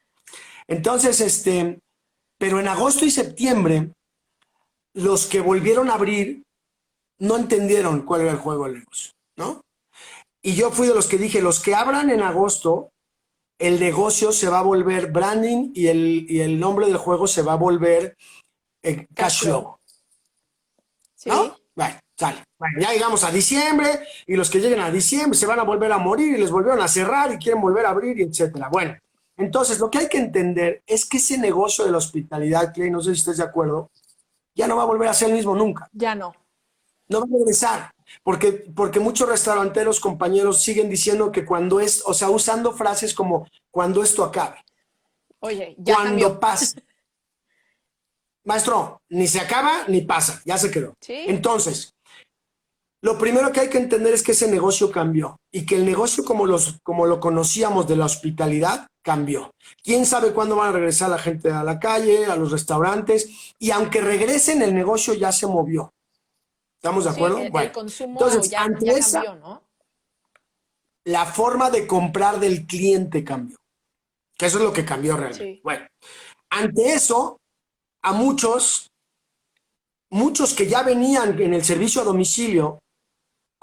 Entonces, 0.69 1.21
este, 1.21 1.79
pero 2.39 2.61
en 2.61 2.69
agosto 2.69 3.05
y 3.05 3.11
septiembre, 3.11 3.93
los 4.95 5.27
que 5.27 5.41
volvieron 5.41 5.91
a 5.91 5.95
abrir 5.95 6.43
no 7.19 7.37
entendieron 7.37 8.03
cuál 8.03 8.23
era 8.23 8.33
el 8.33 8.39
juego 8.39 8.65
del 8.65 8.81
negocio, 8.81 9.13
¿no? 9.37 9.61
Y 10.43 10.55
yo 10.55 10.71
fui 10.71 10.87
de 10.87 10.95
los 10.95 11.07
que 11.07 11.19
dije, 11.19 11.41
los 11.41 11.61
que 11.61 11.75
abran 11.75 12.11
en 12.11 12.23
agosto, 12.23 12.91
el 13.59 13.81
negocio 13.81 14.33
se 14.33 14.49
va 14.49 14.59
a 14.59 14.63
volver 14.63 15.11
branding 15.11 15.73
y 15.75 15.87
el, 15.87 16.27
el 16.29 16.61
nombre 16.61 16.87
del 16.87 16.97
juego 16.97 17.27
se 17.27 17.43
va 17.43 17.55
a 17.55 17.57
volver 17.57 18.17
eh, 18.83 19.07
cash 19.15 19.45
flow. 19.45 19.79
¿No? 21.25 21.57
Bueno, 21.75 21.99
sale. 22.19 22.45
Bueno, 22.59 22.81
ya 22.81 22.93
llegamos 22.93 23.25
a 23.25 23.31
diciembre 23.31 24.01
y 24.27 24.37
los 24.37 24.51
que 24.51 24.61
lleguen 24.61 24.81
a 24.81 24.91
diciembre 24.91 25.39
se 25.39 25.47
van 25.47 25.61
a 25.61 25.65
volver 25.65 25.93
a 25.93 25.99
morir 25.99 26.37
y 26.37 26.41
les 26.41 26.51
volvieron 26.51 26.83
a 26.83 26.89
cerrar 26.89 27.33
y 27.33 27.39
quieren 27.39 27.63
volver 27.63 27.87
a 27.87 27.91
abrir, 27.91 28.21
etcétera. 28.21 28.69
Bueno, 28.69 28.97
entonces 29.37 29.79
lo 29.79 29.91
que 29.91 29.99
hay 29.99 30.09
que 30.09 30.19
entender 30.19 30.83
es 30.87 31.05
que 31.05 31.17
ese 31.17 31.39
negocio 31.39 31.85
de 31.85 31.93
la 31.93 31.99
hospitalidad, 31.99 32.73
Clay, 32.73 32.91
no 32.91 33.01
sé 33.01 33.15
si 33.15 33.21
estés 33.21 33.39
de 33.39 33.45
acuerdo, 33.45 33.91
ya 34.55 34.67
no 34.67 34.77
va 34.77 34.85
a 34.85 34.87
volver 34.87 35.09
a 35.09 35.15
ser 35.15 35.29
el 35.29 35.35
mismo 35.35 35.55
nunca. 35.55 35.89
Ya 35.93 36.15
no. 36.15 36.35
No 37.09 37.21
va 37.21 37.27
a 37.27 37.39
regresar. 37.39 37.95
Porque, 38.23 38.53
porque 38.53 39.01
muchos 39.01 39.29
restauranteros, 39.29 39.99
compañeros, 39.99 40.63
siguen 40.63 40.89
diciendo 40.89 41.33
que 41.33 41.45
cuando 41.45 41.81
es, 41.81 42.03
o 42.07 42.15
sea, 42.15 42.31
usando 42.31 42.73
frases 42.73 43.13
como 43.13 43.49
cuando 43.71 44.03
esto 44.03 44.23
acabe. 44.23 44.65
Oye, 45.41 45.75
ya 45.79 45.97
Cuando 45.97 46.39
pase. 46.39 46.83
Maestro, 48.45 49.01
ni 49.09 49.27
se 49.27 49.41
acaba 49.41 49.85
ni 49.89 50.03
pasa, 50.03 50.41
ya 50.45 50.59
se 50.59 50.71
quedó. 50.71 50.95
Entonces, 51.09 51.94
lo 53.05 53.19
primero 53.19 53.53
que 53.53 53.61
hay 53.61 53.69
que 53.69 53.77
entender 53.77 54.15
es 54.15 54.23
que 54.23 54.33
ese 54.33 54.51
negocio 54.51 54.91
cambió 54.91 55.39
y 55.53 55.67
que 55.67 55.77
el 55.77 55.85
negocio 55.85 56.25
como, 56.25 56.47
los, 56.47 56.81
como 56.83 57.05
lo 57.05 57.21
conocíamos 57.21 57.87
de 57.87 57.97
la 57.97 58.07
hospitalidad 58.07 58.87
cambió. 59.03 59.51
¿Quién 59.83 60.07
sabe 60.07 60.33
cuándo 60.33 60.57
van 60.57 60.71
a 60.71 60.73
regresar 60.73 61.11
la 61.11 61.19
gente 61.19 61.51
a 61.51 61.63
la 61.63 61.79
calle, 61.79 62.25
a 62.25 62.35
los 62.35 62.51
restaurantes? 62.51 63.55
Y 63.59 63.73
aunque 63.73 64.01
regresen, 64.01 64.63
el 64.63 64.75
negocio 64.75 65.13
ya 65.13 65.33
se 65.33 65.47
movió. 65.47 65.93
¿Estamos 66.79 67.05
de 67.05 67.11
acuerdo? 67.11 67.41
el, 67.41 67.73
consumo 67.73 68.13
entonces, 68.13 68.51
ya, 68.51 68.61
cambió, 68.63 69.35
¿no? 69.35 69.63
La 71.05 71.27
forma 71.27 71.71
de 71.71 71.87
comprar 71.87 72.41
del 72.41 72.67
cliente 72.67 73.23
cambió. 73.23 73.59
Que 74.35 74.47
eso 74.47 74.57
es 74.57 74.65
lo 74.65 74.73
que 74.73 74.87
cambió 74.87 75.19
realmente. 75.19 75.61
Bueno, 75.63 75.87
ante 76.49 76.95
eso, 76.95 77.39
a 78.03 78.15
muchos, 78.15 78.91
muchos 80.09 80.55
que 80.55 80.67
ya 80.67 80.83
venían 80.83 81.39
en 81.39 81.53
el 81.53 81.63
servicio 81.63 82.01
a 82.01 82.05
domicilio, 82.05 82.81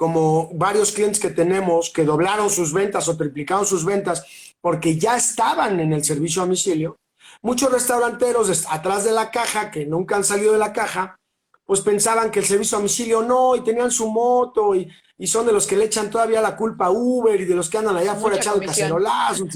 como 0.02 0.50
varios 0.56 0.94
clientes 0.94 1.20
que 1.20 1.30
tenemos 1.30 1.92
que 1.92 2.04
doblaron 2.04 2.50
sus 2.50 2.74
ventas 2.74 3.08
o 3.08 3.16
triplicaron 3.16 3.68
sus 3.68 3.86
ventas 3.86 4.26
porque 4.60 4.98
ya 4.98 5.16
estaban 5.16 5.80
en 5.80 5.94
el 5.94 6.04
servicio 6.04 6.42
a 6.42 6.46
domicilio, 6.46 6.96
muchos 7.44 7.72
restauranteros 7.72 8.66
atrás 8.68 9.04
de 9.04 9.12
la 9.12 9.30
caja, 9.30 9.70
que 9.70 9.86
nunca 9.86 10.16
han 10.16 10.24
salido 10.24 10.54
de 10.54 10.58
la 10.58 10.74
caja, 10.74 11.20
pues 11.68 11.82
pensaban 11.82 12.32
que 12.32 12.40
el 12.40 12.46
servicio 12.46 12.78
a 12.78 12.80
domicilio 12.80 13.22
no, 13.22 13.56
y 13.56 13.62
tenían 13.62 13.92
su 13.92 14.10
moto, 14.10 14.74
y, 14.74 14.92
son 15.28 15.46
de 15.46 15.54
los 15.54 15.68
que 15.68 15.78
le 15.78 15.86
echan 15.86 16.10
todavía 16.10 16.42
la 16.42 16.58
culpa 16.58 16.88
a 16.88 16.92
Uber 16.92 17.40
y 17.40 17.46
de 17.46 17.54
los 17.54 17.70
que 17.70 17.78
andan 17.78 17.96
allá 17.96 18.14
afuera 18.14 18.38
echando 18.38 18.66
cacerolazos. 18.66 19.56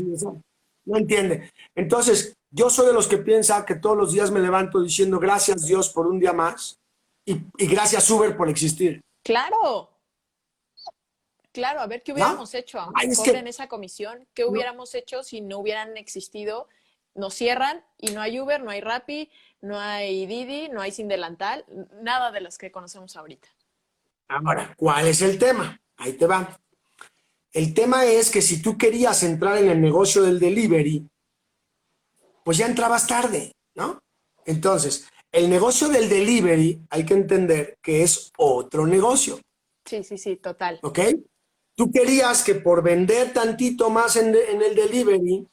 No 0.86 0.96
entiende. 0.96 1.52
Entonces, 1.74 2.36
yo 2.52 2.70
soy 2.70 2.86
de 2.86 2.94
los 2.94 3.08
que 3.08 3.18
piensa 3.18 3.66
que 3.66 3.74
todos 3.74 3.98
los 3.98 4.14
días 4.14 4.30
me 4.30 4.42
levanto 4.42 4.80
diciendo 4.80 5.18
gracias 5.18 5.66
Dios 5.66 5.90
por 5.90 6.06
un 6.06 6.20
día 6.20 6.34
más 6.34 6.78
y, 7.25 7.42
gracias 7.58 8.08
Uber 8.12 8.38
por 8.38 8.48
existir. 8.48 9.02
Claro. 9.24 9.95
Claro, 11.55 11.79
a 11.79 11.88
ver 11.88 12.03
qué 12.03 12.12
hubiéramos 12.12 12.53
hecho, 12.53 12.81
aunque 12.81 13.15
cobren 13.15 13.47
esa 13.47 13.69
comisión, 13.69 14.27
qué 14.33 14.43
hubiéramos 14.43 14.93
hecho 14.93 15.24
si 15.24 15.39
no 15.39 15.59
hubieran 15.59 15.95
existido. 15.95 16.67
Nos 17.13 17.33
cierran 17.33 17.81
y 17.97 18.12
no 18.12 18.19
hay 18.19 18.41
Uber, 18.41 18.62
no 18.62 18.71
hay 18.71 18.81
Rappi, 18.81 19.31
no 19.62 19.79
hay 19.79 20.25
Didi, 20.25 20.67
no 20.67 20.81
hay 20.81 20.91
Sin 20.91 21.07
Delantal, 21.07 21.63
nada 22.01 22.33
de 22.33 22.41
las 22.41 22.57
que 22.57 22.74
conocemos 22.74 23.15
ahorita. 23.15 23.47
Ahora, 24.27 24.74
¿cuál 24.75 25.07
es 25.07 25.21
el 25.21 25.39
tema? 25.39 25.79
Ahí 25.95 26.12
te 26.12 26.27
va. 26.27 26.59
El 27.53 27.74
tema 27.74 28.03
es 28.03 28.29
que 28.29 28.41
si 28.41 28.62
tú 28.62 28.77
querías 28.77 29.24
entrar 29.24 29.57
en 29.57 29.69
el 29.69 29.79
negocio 29.79 30.24
del 30.24 30.41
delivery, 30.41 31.07
pues 32.43 32.57
ya 32.57 32.65
entrabas 32.65 33.07
tarde, 33.07 33.53
¿no? 33.75 34.01
Entonces, 34.45 35.07
el 35.31 35.50
negocio 35.50 35.88
del 35.88 36.09
delivery 36.09 36.81
hay 36.89 37.05
que 37.05 37.13
entender 37.13 37.77
que 37.81 38.03
es 38.03 38.33
otro 38.38 38.85
negocio. 38.85 39.39
Sí, 39.85 40.03
sí, 40.03 40.17
sí, 40.17 40.35
total. 40.35 40.79
¿Ok? 40.83 41.00
Tú 41.75 41.91
querías 41.91 42.44
que 42.44 42.55
por 42.55 42.82
vender 42.82 43.34
tantito 43.34 43.89
más 43.89 44.15
en, 44.15 44.34
en 44.34 44.62
el 44.62 44.75
delivery, 44.75 45.48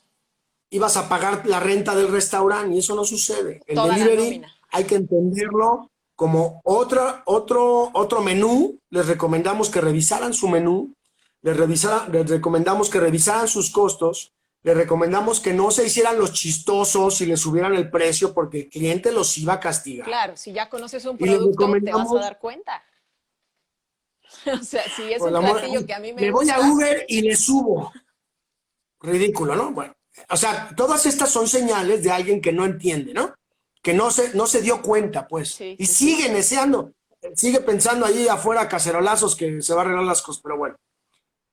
ibas 0.70 0.96
a 0.96 1.08
pagar 1.08 1.46
la 1.46 1.60
renta 1.60 1.94
del 1.94 2.08
restaurante 2.08 2.74
y 2.74 2.78
eso 2.78 2.94
no 2.94 3.04
sucede. 3.04 3.60
El 3.66 3.76
delivery 3.76 4.42
hay 4.70 4.84
que 4.84 4.96
entenderlo 4.96 5.90
como 6.16 6.60
otra, 6.64 7.22
otro, 7.26 7.90
otro 7.92 8.22
menú. 8.22 8.78
Les 8.90 9.06
recomendamos 9.06 9.68
que 9.68 9.80
revisaran 9.80 10.32
su 10.32 10.48
menú, 10.48 10.94
les, 11.42 11.56
les 11.58 12.30
recomendamos 12.30 12.88
que 12.88 13.00
revisaran 13.00 13.48
sus 13.48 13.70
costos, 13.70 14.32
les 14.62 14.76
recomendamos 14.76 15.40
que 15.40 15.52
no 15.52 15.70
se 15.70 15.86
hicieran 15.86 16.18
los 16.18 16.32
chistosos 16.32 17.20
y 17.20 17.26
les 17.26 17.40
subieran 17.40 17.74
el 17.74 17.90
precio 17.90 18.32
porque 18.32 18.60
el 18.60 18.68
cliente 18.68 19.12
los 19.12 19.36
iba 19.36 19.54
a 19.54 19.60
castigar. 19.60 20.06
Claro, 20.06 20.36
si 20.36 20.52
ya 20.52 20.68
conoces 20.70 21.04
un 21.04 21.18
producto 21.18 21.72
te 21.84 21.92
vas 21.92 22.12
a 22.12 22.18
dar 22.18 22.38
cuenta. 22.38 22.82
o 24.60 24.64
sea, 24.64 24.82
si 24.94 25.12
es 25.12 25.20
un 25.20 25.30
platillo 25.30 25.86
que 25.86 25.94
a 25.94 26.00
mí 26.00 26.12
me, 26.12 26.22
me 26.22 26.30
voy 26.30 26.50
a 26.50 26.60
Uber 26.60 27.04
y 27.08 27.22
le 27.22 27.36
subo. 27.36 27.92
Ridículo, 29.00 29.54
¿no? 29.54 29.72
Bueno. 29.72 29.94
O 30.28 30.36
sea, 30.36 30.70
todas 30.76 31.06
estas 31.06 31.30
son 31.30 31.48
señales 31.48 32.02
de 32.02 32.10
alguien 32.10 32.40
que 32.40 32.52
no 32.52 32.64
entiende, 32.64 33.14
¿no? 33.14 33.34
Que 33.82 33.94
no 33.94 34.10
se, 34.10 34.34
no 34.34 34.46
se 34.46 34.60
dio 34.60 34.82
cuenta, 34.82 35.26
pues. 35.26 35.60
y 35.60 35.86
sigue 35.86 36.28
deseando, 36.32 36.92
sigue 37.34 37.60
pensando 37.60 38.06
allí 38.06 38.28
afuera 38.28 38.68
cacerolazos 38.68 39.34
que 39.34 39.62
se 39.62 39.74
va 39.74 39.80
a 39.80 39.84
arreglar 39.84 40.04
las 40.04 40.22
cosas, 40.22 40.42
pero 40.42 40.56
bueno. 40.56 40.76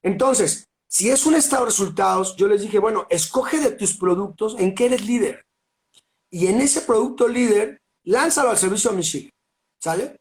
Entonces, 0.03 0.67
si 0.87 1.09
es 1.09 1.25
un 1.25 1.35
estado 1.35 1.63
de 1.63 1.71
resultados, 1.71 2.35
yo 2.35 2.47
les 2.47 2.61
dije, 2.61 2.79
bueno, 2.79 3.07
escoge 3.09 3.59
de 3.59 3.71
tus 3.71 3.95
productos 3.97 4.55
en 4.59 4.75
qué 4.75 4.85
eres 4.85 5.05
líder. 5.05 5.45
Y 6.31 6.47
en 6.47 6.61
ese 6.61 6.81
producto 6.81 7.27
líder, 7.27 7.81
lánzalo 8.03 8.51
al 8.51 8.57
servicio 8.57 8.89
a 8.89 8.93
domicilio. 8.93 9.31
¿Sale? 9.79 10.19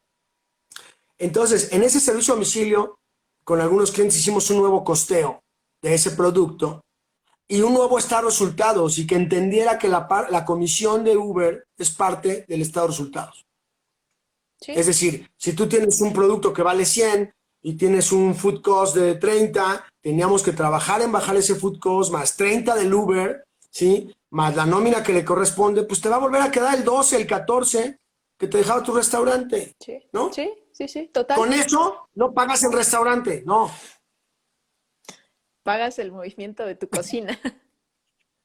Entonces, 1.18 1.72
en 1.72 1.82
ese 1.82 2.00
servicio 2.00 2.32
a 2.32 2.36
domicilio, 2.36 2.98
con 3.44 3.60
algunos 3.60 3.90
clientes 3.90 4.18
hicimos 4.18 4.48
un 4.50 4.58
nuevo 4.58 4.84
costeo 4.84 5.42
de 5.82 5.94
ese 5.94 6.12
producto 6.12 6.84
y 7.48 7.62
un 7.62 7.72
nuevo 7.72 7.98
estado 7.98 8.22
de 8.22 8.28
resultados 8.28 8.98
y 8.98 9.06
que 9.06 9.14
entendiera 9.14 9.78
que 9.78 9.88
la, 9.88 10.06
la 10.30 10.44
comisión 10.44 11.02
de 11.02 11.16
Uber 11.16 11.66
es 11.76 11.90
parte 11.90 12.44
del 12.46 12.62
estado 12.62 12.86
de 12.86 12.92
resultados. 12.92 13.46
Es 14.60 14.86
decir, 14.86 15.30
si 15.36 15.52
tú 15.52 15.68
tienes 15.68 16.00
un 16.00 16.12
producto 16.12 16.52
que 16.52 16.62
vale 16.62 16.84
100 16.84 17.32
y 17.62 17.74
tienes 17.74 18.12
un 18.12 18.34
food 18.34 18.60
cost 18.60 18.96
de 18.96 19.14
30, 19.14 19.84
teníamos 20.00 20.42
que 20.42 20.52
trabajar 20.52 21.00
en 21.00 21.12
bajar 21.12 21.36
ese 21.36 21.54
food 21.54 21.78
cost 21.78 22.12
más 22.12 22.36
30 22.36 22.74
del 22.74 22.92
Uber, 22.92 23.44
¿sí? 23.70 24.14
Más 24.30 24.54
la 24.56 24.66
nómina 24.66 25.02
que 25.02 25.12
le 25.12 25.24
corresponde, 25.24 25.84
pues 25.84 26.00
te 26.00 26.08
va 26.08 26.16
a 26.16 26.20
volver 26.20 26.42
a 26.42 26.50
quedar 26.50 26.76
el 26.76 26.84
12, 26.84 27.16
el 27.16 27.26
14 27.26 27.98
que 28.36 28.46
te 28.46 28.58
dejaba 28.58 28.82
tu 28.82 28.94
restaurante. 28.94 29.74
Sí. 29.80 29.98
¿No? 30.12 30.32
Sí, 30.32 30.50
sí, 30.78 30.88
sí, 30.88 31.10
total. 31.12 31.36
Con 31.36 31.52
eso 31.52 32.08
no 32.14 32.32
pagas 32.32 32.62
el 32.64 32.72
restaurante, 32.72 33.42
no 33.44 33.70
pagas 35.68 35.98
el 35.98 36.12
movimiento 36.12 36.64
de 36.64 36.76
tu 36.76 36.88
cocina. 36.88 37.38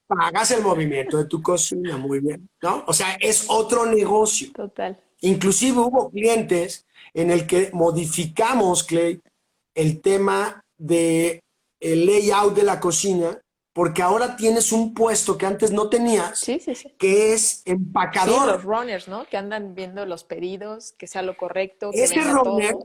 Pagas 0.06 0.52
el 0.52 0.62
movimiento 0.62 1.18
de 1.18 1.24
tu 1.24 1.42
cocina, 1.42 1.98
muy 1.98 2.20
bien, 2.20 2.50
¿no? 2.62 2.84
O 2.86 2.92
sea, 2.92 3.14
es 3.14 3.46
otro 3.48 3.86
negocio. 3.86 4.52
Total. 4.52 5.02
Inclusive 5.22 5.80
hubo 5.80 6.12
clientes 6.12 6.86
en 7.14 7.32
el 7.32 7.48
que 7.48 7.70
modificamos, 7.72 8.84
Clay, 8.84 9.22
el 9.74 10.02
tema 10.02 10.66
de 10.78 11.42
el 11.80 12.06
layout 12.06 12.54
de 12.54 12.64
la 12.64 12.82
cocina, 12.82 13.40
porque 13.74 14.04
ahora 14.04 14.36
tienes 14.36 14.72
un 14.72 14.94
puesto 14.94 15.36
que 15.38 15.48
antes 15.48 15.72
no 15.72 15.90
tenías, 15.90 16.40
sí, 16.40 16.60
sí, 16.60 16.76
sí. 16.76 16.94
que 16.98 17.34
es 17.34 17.64
empacador. 17.66 18.48
Los 18.48 18.64
runners, 18.64 19.08
¿no? 19.08 19.26
Que 19.26 19.38
andan 19.38 19.74
viendo 19.74 20.06
los 20.06 20.24
pedidos, 20.24 20.94
que 20.94 21.08
sea 21.08 21.24
lo 21.24 21.36
correcto. 21.36 21.90
Que 21.92 22.04
ese 22.04 22.22
runner, 22.22 22.76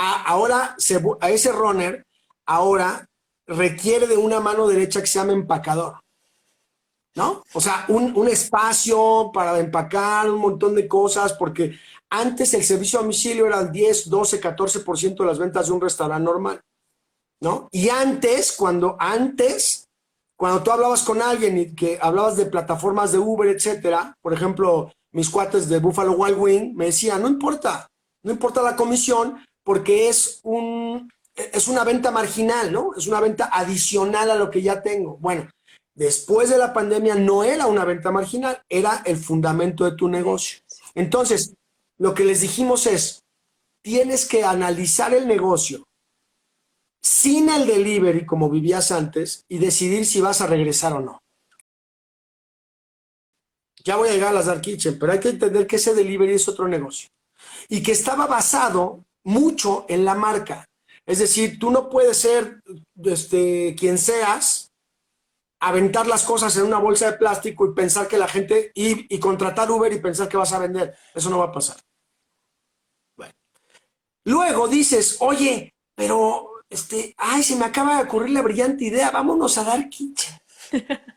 ahora 0.00 0.76
a 1.20 1.30
ese 1.30 1.52
runner 1.52 2.06
ahora 2.46 3.08
requiere 3.46 4.06
de 4.06 4.16
una 4.16 4.40
mano 4.40 4.68
derecha 4.68 5.00
que 5.00 5.08
se 5.08 5.18
llama 5.18 5.32
empacador. 5.32 6.00
¿No? 7.14 7.42
O 7.52 7.60
sea, 7.60 7.84
un, 7.88 8.26
espacio 8.26 9.30
para 9.34 9.58
empacar 9.58 10.30
un 10.30 10.40
montón 10.40 10.74
de 10.74 10.88
cosas, 10.88 11.34
porque 11.34 11.78
antes 12.08 12.54
el 12.54 12.64
servicio 12.64 12.98
a 12.98 13.02
domicilio 13.02 13.46
era 13.46 13.60
el 13.60 13.70
10, 13.70 14.08
12, 14.08 14.40
14% 14.40 15.16
de 15.18 15.26
las 15.26 15.38
ventas 15.38 15.66
de 15.66 15.72
un 15.72 15.80
restaurante 15.82 16.24
normal. 16.24 16.62
¿No? 17.42 17.68
Y 17.72 17.88
antes, 17.88 18.52
cuando 18.52 18.96
antes, 19.00 19.88
cuando 20.36 20.62
tú 20.62 20.70
hablabas 20.70 21.02
con 21.02 21.20
alguien 21.20 21.58
y 21.58 21.74
que 21.74 21.98
hablabas 22.00 22.36
de 22.36 22.46
plataformas 22.46 23.10
de 23.10 23.18
Uber, 23.18 23.48
etcétera, 23.48 24.16
por 24.22 24.32
ejemplo, 24.32 24.92
mis 25.10 25.28
cuates 25.28 25.68
de 25.68 25.80
Buffalo 25.80 26.12
Wild 26.12 26.38
Wing 26.38 26.74
me 26.76 26.86
decían, 26.86 27.20
no 27.20 27.26
importa, 27.26 27.88
no 28.22 28.30
importa 28.30 28.62
la 28.62 28.76
comisión 28.76 29.44
porque 29.64 30.08
es 30.08 30.38
un 30.44 31.10
es 31.34 31.66
una 31.66 31.82
venta 31.82 32.12
marginal, 32.12 32.70
¿no? 32.70 32.94
Es 32.96 33.06
una 33.08 33.20
venta 33.20 33.48
adicional 33.52 34.30
a 34.30 34.36
lo 34.36 34.50
que 34.50 34.62
ya 34.62 34.80
tengo. 34.82 35.16
Bueno, 35.16 35.48
después 35.94 36.50
de 36.50 36.58
la 36.58 36.72
pandemia 36.72 37.14
no 37.16 37.42
era 37.42 37.66
una 37.66 37.84
venta 37.84 38.12
marginal, 38.12 38.62
era 38.68 39.02
el 39.04 39.16
fundamento 39.16 39.84
de 39.84 39.96
tu 39.96 40.08
negocio. 40.08 40.60
Entonces, 40.94 41.54
lo 41.98 42.14
que 42.14 42.24
les 42.24 42.42
dijimos 42.42 42.86
es, 42.86 43.20
tienes 43.82 44.28
que 44.28 44.44
analizar 44.44 45.12
el 45.12 45.26
negocio 45.26 45.84
sin 47.02 47.48
el 47.48 47.66
delivery 47.66 48.24
como 48.24 48.48
vivías 48.48 48.92
antes 48.92 49.44
y 49.48 49.58
decidir 49.58 50.06
si 50.06 50.20
vas 50.20 50.40
a 50.40 50.46
regresar 50.46 50.92
o 50.92 51.00
no. 51.00 51.18
Ya 53.84 53.96
voy 53.96 54.08
a 54.08 54.12
llegar 54.12 54.30
a 54.30 54.34
las 54.34 54.46
Dark 54.46 54.60
Kitchen, 54.60 54.98
pero 54.98 55.12
hay 55.12 55.18
que 55.18 55.30
entender 55.30 55.66
que 55.66 55.76
ese 55.76 55.94
delivery 55.94 56.34
es 56.34 56.48
otro 56.48 56.68
negocio 56.68 57.08
y 57.68 57.82
que 57.82 57.92
estaba 57.92 58.26
basado 58.26 59.04
mucho 59.24 59.84
en 59.88 60.04
la 60.04 60.14
marca. 60.14 60.64
Es 61.04 61.18
decir, 61.18 61.58
tú 61.58 61.72
no 61.72 61.90
puedes 61.90 62.16
ser 62.16 62.62
este, 63.04 63.74
quien 63.76 63.98
seas, 63.98 64.70
aventar 65.60 66.06
las 66.06 66.24
cosas 66.24 66.56
en 66.56 66.64
una 66.64 66.78
bolsa 66.78 67.10
de 67.10 67.18
plástico 67.18 67.66
y 67.66 67.74
pensar 67.74 68.06
que 68.06 68.18
la 68.18 68.28
gente, 68.28 68.70
y, 68.74 69.12
y 69.12 69.18
contratar 69.18 69.70
Uber 69.70 69.92
y 69.92 70.00
pensar 70.00 70.28
que 70.28 70.36
vas 70.36 70.52
a 70.52 70.60
vender. 70.60 70.96
Eso 71.12 71.30
no 71.30 71.38
va 71.38 71.46
a 71.46 71.52
pasar. 71.52 71.76
Bueno. 73.16 73.34
Luego 74.24 74.68
dices, 74.68 75.16
oye, 75.20 75.74
pero, 75.96 76.51
este, 76.72 77.14
ay, 77.18 77.42
se 77.42 77.56
me 77.56 77.64
acaba 77.64 77.96
de 77.96 78.04
ocurrir 78.04 78.30
la 78.30 78.42
brillante 78.42 78.84
idea, 78.84 79.10
vámonos 79.10 79.58
a 79.58 79.64
dar. 79.64 79.88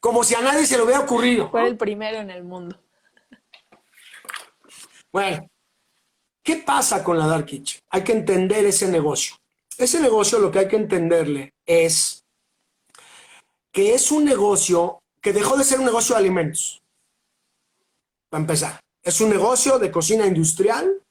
Como 0.00 0.24
si 0.24 0.34
a 0.34 0.40
nadie 0.40 0.66
se 0.66 0.76
le 0.76 0.82
hubiera 0.82 1.00
ocurrido. 1.00 1.50
Fue 1.50 1.66
el 1.66 1.76
primero 1.76 2.18
en 2.18 2.30
el 2.30 2.44
mundo. 2.44 2.78
Bueno, 5.12 5.48
¿Qué 6.46 6.58
pasa 6.58 7.02
con 7.02 7.18
la 7.18 7.26
Dark 7.26 7.46
Kitchen? 7.46 7.82
Hay 7.90 8.04
que 8.04 8.12
entender 8.12 8.64
ese 8.64 8.86
negocio. 8.86 9.34
Ese 9.76 9.98
negocio 9.98 10.38
lo 10.38 10.52
que 10.52 10.60
hay 10.60 10.68
que 10.68 10.76
entenderle 10.76 11.54
es 11.66 12.24
que 13.72 13.94
es 13.94 14.12
un 14.12 14.24
negocio 14.24 15.02
que 15.20 15.32
dejó 15.32 15.56
de 15.56 15.64
ser 15.64 15.80
un 15.80 15.86
negocio 15.86 16.14
de 16.14 16.20
alimentos. 16.20 16.84
Para 18.28 18.42
empezar, 18.42 18.80
es 19.02 19.20
un 19.20 19.30
negocio 19.30 19.80
de 19.80 19.90
cocina 19.90 20.24
industrial 20.24 21.02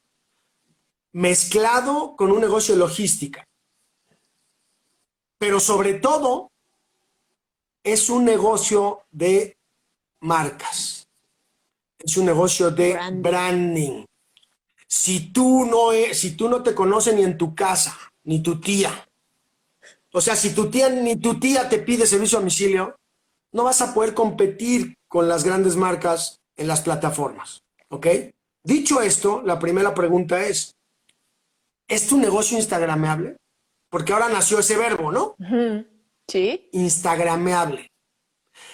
mezclado 1.16 2.16
con 2.16 2.32
un 2.32 2.40
negocio 2.40 2.74
de 2.74 2.80
logística. 2.80 3.48
Pero 5.38 5.60
sobre 5.60 5.96
todo, 5.96 6.52
es 7.84 8.10
un 8.10 8.24
negocio 8.26 9.02
de 9.12 9.58
marcas. 10.22 11.08
Es 12.00 12.18
un 12.18 12.26
negocio 12.26 12.72
de 12.72 12.98
branding 13.14 14.06
si 14.96 15.32
tú 15.32 15.66
no, 15.66 15.92
si 16.14 16.32
tú 16.32 16.48
no 16.48 16.64
te 16.64 16.74
conoces 16.74 17.14
ni 17.14 17.24
en 17.24 17.38
tu 17.38 17.54
casa, 17.54 17.98
ni 18.24 18.42
tu 18.42 18.60
tía, 18.60 19.08
o 20.14 20.22
sea, 20.22 20.36
si 20.36 20.52
tu 20.52 20.70
tía 20.70 20.90
ni 20.90 21.18
tu 21.18 21.40
tía 21.40 21.68
te 21.68 21.80
pide 21.80 22.08
servicio 22.08 22.38
a 22.38 22.42
domicilio, 22.42 22.96
no 23.52 23.66
vas 23.66 23.82
a 23.82 23.94
poder 23.94 24.14
competir 24.14 24.98
con 25.08 25.28
las 25.28 25.44
grandes 25.44 25.76
marcas 25.76 26.40
en 26.56 26.68
las 26.68 26.82
plataformas, 26.82 27.64
¿ok? 27.90 28.08
Dicho 28.64 29.02
esto, 29.02 29.42
la 29.44 29.60
primera 29.60 29.94
pregunta 29.94 30.46
es, 30.46 30.76
¿es 31.88 32.08
tu 32.08 32.18
negocio 32.18 32.58
instagrameable? 32.58 33.38
Porque 33.90 34.14
ahora 34.14 34.30
nació 34.30 34.60
ese 34.60 34.78
verbo, 34.78 35.12
¿no? 35.12 35.36
Sí. 36.28 36.70
Instagrameable. 36.72 37.92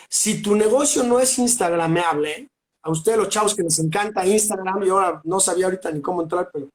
Si 0.09 0.41
tu 0.41 0.55
negocio 0.55 1.03
no 1.03 1.19
es 1.19 1.37
instagrameable, 1.37 2.47
a 2.83 2.89
ustedes 2.89 3.17
los 3.17 3.29
chavos 3.29 3.55
que 3.55 3.63
les 3.63 3.77
encanta 3.79 4.25
Instagram, 4.25 4.83
y 4.83 4.89
ahora 4.89 5.21
no 5.23 5.39
sabía 5.39 5.65
ahorita 5.65 5.91
ni 5.91 6.01
cómo 6.01 6.21
entrar, 6.21 6.49
pero 6.51 6.69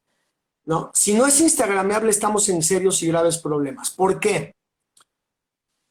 no, 0.64 0.90
si 0.94 1.14
no 1.14 1.27
es 1.27 1.40
instagramable 1.40 2.11
estamos 2.11 2.49
en 2.49 2.62
serios 2.62 3.03
y 3.03 3.09
graves 3.09 3.38
problemas. 3.38 3.90
¿Por 3.90 4.18
qué? 4.18 4.55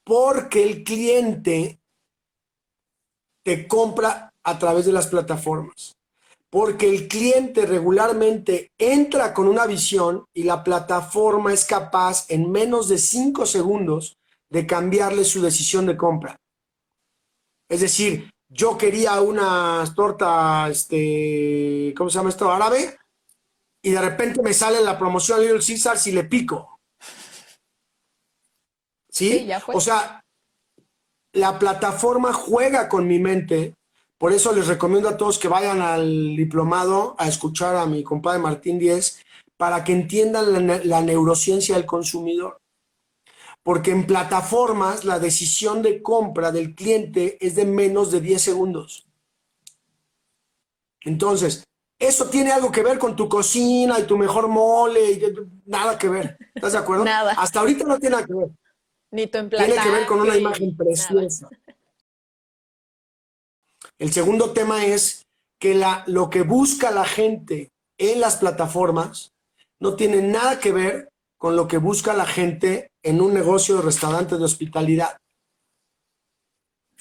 Porque 0.03 0.63
el 0.63 0.83
cliente 0.83 1.79
te 3.43 3.67
compra 3.67 4.33
a 4.43 4.59
través 4.59 4.85
de 4.85 4.91
las 4.91 5.07
plataformas. 5.07 5.94
Porque 6.55 6.87
el 6.87 7.09
cliente 7.09 7.65
regularmente 7.65 8.71
entra 8.77 9.33
con 9.33 9.49
una 9.49 9.65
visión 9.65 10.23
y 10.33 10.43
la 10.43 10.63
plataforma 10.63 11.51
es 11.51 11.65
capaz 11.65 12.27
en 12.29 12.49
menos 12.49 12.87
de 12.87 12.97
cinco 12.97 13.45
segundos 13.45 14.17
de 14.49 14.65
cambiarle 14.65 15.25
su 15.25 15.41
decisión 15.41 15.85
de 15.85 15.97
compra. 15.97 16.37
Es 17.67 17.81
decir, 17.81 18.31
yo 18.47 18.77
quería 18.77 19.19
una 19.19 19.83
torta, 19.97 20.69
este, 20.69 21.93
¿cómo 21.97 22.09
se 22.09 22.19
llama 22.19 22.29
esto? 22.29 22.49
Árabe, 22.49 22.99
y 23.83 23.91
de 23.91 23.99
repente 23.99 24.41
me 24.41 24.53
sale 24.53 24.79
la 24.79 24.97
promoción 24.97 25.41
Little 25.41 25.59
Caesars 25.59 26.07
y 26.07 26.13
le 26.13 26.23
pico. 26.23 26.79
¿Sí? 29.09 29.45
o 29.67 29.81
sea, 29.81 30.23
la 31.33 31.59
plataforma 31.59 32.31
juega 32.31 32.87
con 32.87 33.05
mi 33.05 33.19
mente. 33.19 33.74
Por 34.17 34.31
eso 34.31 34.53
les 34.53 34.67
recomiendo 34.67 35.09
a 35.09 35.17
todos 35.17 35.39
que 35.39 35.47
vayan 35.47 35.81
al 35.81 36.35
diplomado 36.35 37.15
a 37.17 37.27
escuchar 37.27 37.75
a 37.75 37.85
mi 37.85 38.03
compadre 38.03 38.39
Martín 38.39 38.79
Díez 38.79 39.21
para 39.57 39.83
que 39.83 39.93
entiendan 39.93 40.67
la 40.83 41.01
neurociencia 41.01 41.75
del 41.75 41.85
consumidor 41.85 42.59
porque 43.65 43.89
en 43.89 44.05
plataformas 44.05 45.05
la 45.05 45.17
decisión 45.17 45.81
de 45.81 46.03
compra 46.03 46.51
del 46.51 46.75
cliente 46.75 47.43
es 47.43 47.55
de 47.55 47.65
menos 47.65 48.11
de 48.11 48.21
10 48.21 48.39
segundos. 48.39 49.07
Entonces, 51.01 51.63
eso 51.97 52.29
tiene 52.29 52.51
algo 52.51 52.71
que 52.71 52.83
ver 52.83 52.99
con 52.99 53.15
tu 53.15 53.27
cocina 53.27 53.99
y 53.99 54.03
tu 54.03 54.19
mejor 54.19 54.47
mole, 54.49 55.13
y 55.13 55.33
nada 55.65 55.97
que 55.97 56.07
ver. 56.07 56.37
¿Estás 56.53 56.73
de 56.73 56.77
acuerdo? 56.77 57.05
Nada. 57.05 57.31
Hasta 57.31 57.61
ahorita 57.61 57.85
no 57.85 57.97
tiene 57.97 58.17
nada 58.17 58.27
que 58.27 58.35
ver. 58.35 58.49
Ni 59.09 59.25
tu 59.25 59.49
Tiene 59.49 59.75
que 59.81 59.89
ver 59.89 60.05
con 60.05 60.21
una 60.21 60.37
imagen 60.37 60.77
preciosa. 60.77 61.49
El 63.99 64.11
segundo 64.11 64.51
tema 64.51 64.85
es 64.85 65.25
que 65.59 65.81
lo 66.07 66.29
que 66.29 66.41
busca 66.41 66.91
la 66.91 67.05
gente 67.05 67.69
en 67.97 68.19
las 68.19 68.37
plataformas 68.37 69.31
no 69.79 69.95
tiene 69.95 70.21
nada 70.21 70.59
que 70.59 70.71
ver 70.71 71.09
con 71.37 71.55
lo 71.55 71.67
que 71.67 71.77
busca 71.77 72.13
la 72.13 72.25
gente 72.25 72.91
en 73.03 73.21
un 73.21 73.33
negocio 73.33 73.75
de 73.75 73.81
restaurante 73.83 74.37
de 74.37 74.43
hospitalidad. 74.43 75.17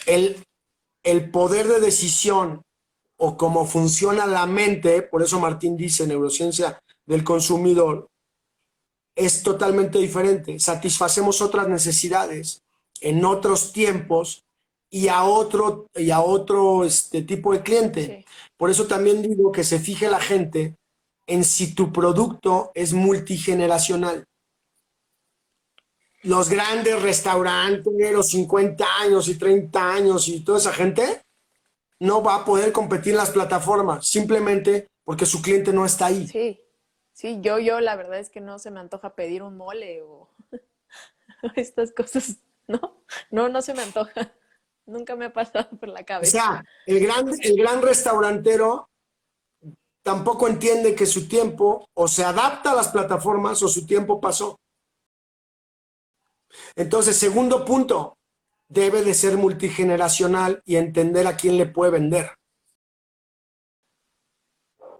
El, 0.06 0.44
el 1.02 1.30
poder 1.30 1.66
de 1.66 1.80
decisión 1.80 2.62
o 3.16 3.36
cómo 3.36 3.66
funciona 3.66 4.26
la 4.26 4.46
mente, 4.46 5.02
por 5.02 5.22
eso 5.22 5.40
Martín 5.40 5.76
dice 5.76 6.06
neurociencia 6.06 6.78
del 7.06 7.24
consumidor, 7.24 8.08
es 9.16 9.42
totalmente 9.42 9.98
diferente. 9.98 10.58
Satisfacemos 10.58 11.40
otras 11.40 11.68
necesidades 11.68 12.62
en 13.00 13.24
otros 13.24 13.72
tiempos 13.72 14.43
y 14.94 15.08
a 15.08 15.24
otro, 15.24 15.88
y 15.96 16.12
a 16.12 16.20
otro 16.20 16.84
este, 16.84 17.22
tipo 17.22 17.52
de 17.52 17.62
cliente. 17.62 18.24
Por 18.56 18.70
eso 18.70 18.86
también 18.86 19.22
digo 19.22 19.50
que 19.50 19.64
se 19.64 19.80
fije 19.80 20.08
la 20.08 20.20
gente 20.20 20.76
en 21.26 21.42
si 21.42 21.74
tu 21.74 21.92
producto 21.92 22.70
es 22.74 22.92
multigeneracional 22.92 24.24
los 26.22 26.48
grandes 26.48 27.02
restaurantes, 27.02 27.92
los 28.12 28.28
50 28.30 28.84
años 29.00 29.28
y 29.28 29.36
30 29.36 29.92
años 29.92 30.26
y 30.28 30.40
toda 30.40 30.58
esa 30.58 30.72
gente, 30.72 31.20
no 32.00 32.22
va 32.22 32.36
a 32.36 32.44
poder 32.44 32.72
competir 32.72 33.12
en 33.12 33.18
las 33.18 33.30
plataformas, 33.30 34.06
simplemente 34.06 34.88
porque 35.04 35.26
su 35.26 35.42
cliente 35.42 35.72
no 35.72 35.84
está 35.84 36.06
ahí. 36.06 36.26
Sí, 36.26 36.60
sí, 37.12 37.40
yo, 37.42 37.58
yo 37.58 37.80
la 37.80 37.94
verdad 37.96 38.20
es 38.20 38.30
que 38.30 38.40
no 38.40 38.58
se 38.58 38.70
me 38.70 38.80
antoja 38.80 39.14
pedir 39.14 39.42
un 39.42 39.58
mole 39.58 40.00
o 40.00 40.30
estas 41.56 41.92
cosas, 41.92 42.38
¿no? 42.66 43.04
No, 43.30 43.50
no 43.50 43.60
se 43.60 43.74
me 43.74 43.82
antoja. 43.82 44.32
Nunca 44.86 45.16
me 45.16 45.26
ha 45.26 45.32
pasado 45.32 45.70
por 45.78 45.88
la 45.88 46.04
cabeza. 46.04 46.38
O 46.38 46.40
sea, 46.40 46.64
el 46.86 47.00
gran, 47.00 47.30
el 47.40 47.56
gran 47.56 47.82
restaurantero 47.82 48.90
tampoco 50.02 50.46
entiende 50.46 50.94
que 50.94 51.06
su 51.06 51.26
tiempo 51.26 51.88
o 51.94 52.06
se 52.06 52.24
adapta 52.24 52.72
a 52.72 52.74
las 52.74 52.88
plataformas 52.88 53.62
o 53.62 53.68
su 53.68 53.86
tiempo 53.86 54.20
pasó. 54.20 54.60
Entonces, 56.76 57.16
segundo 57.16 57.64
punto, 57.64 58.18
debe 58.68 59.02
de 59.02 59.14
ser 59.14 59.36
multigeneracional 59.36 60.62
y 60.64 60.76
entender 60.76 61.26
a 61.26 61.36
quién 61.36 61.56
le 61.56 61.66
puede 61.66 61.92
vender. 61.92 62.30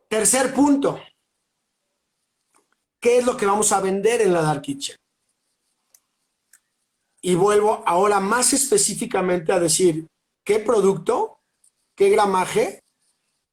Tercer 0.08 0.54
punto, 0.54 1.00
¿qué 3.00 3.18
es 3.18 3.26
lo 3.26 3.36
que 3.36 3.46
vamos 3.46 3.72
a 3.72 3.80
vender 3.80 4.22
en 4.22 4.32
la 4.32 4.42
Dark 4.42 4.62
Kitchen? 4.62 4.96
Y 7.26 7.36
vuelvo 7.36 7.82
ahora 7.86 8.20
más 8.20 8.52
específicamente 8.52 9.50
a 9.50 9.58
decir, 9.58 10.06
¿qué 10.44 10.58
producto? 10.58 11.38
¿Qué 11.96 12.10
gramaje? 12.10 12.82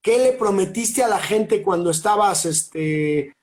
¿Qué 0.02 0.18
le 0.18 0.34
prometiste 0.34 1.02
a 1.02 1.08
la 1.08 1.20
gente 1.20 1.64
cuando 1.64 1.90
estabas, 1.90 2.46
este, 2.46 3.34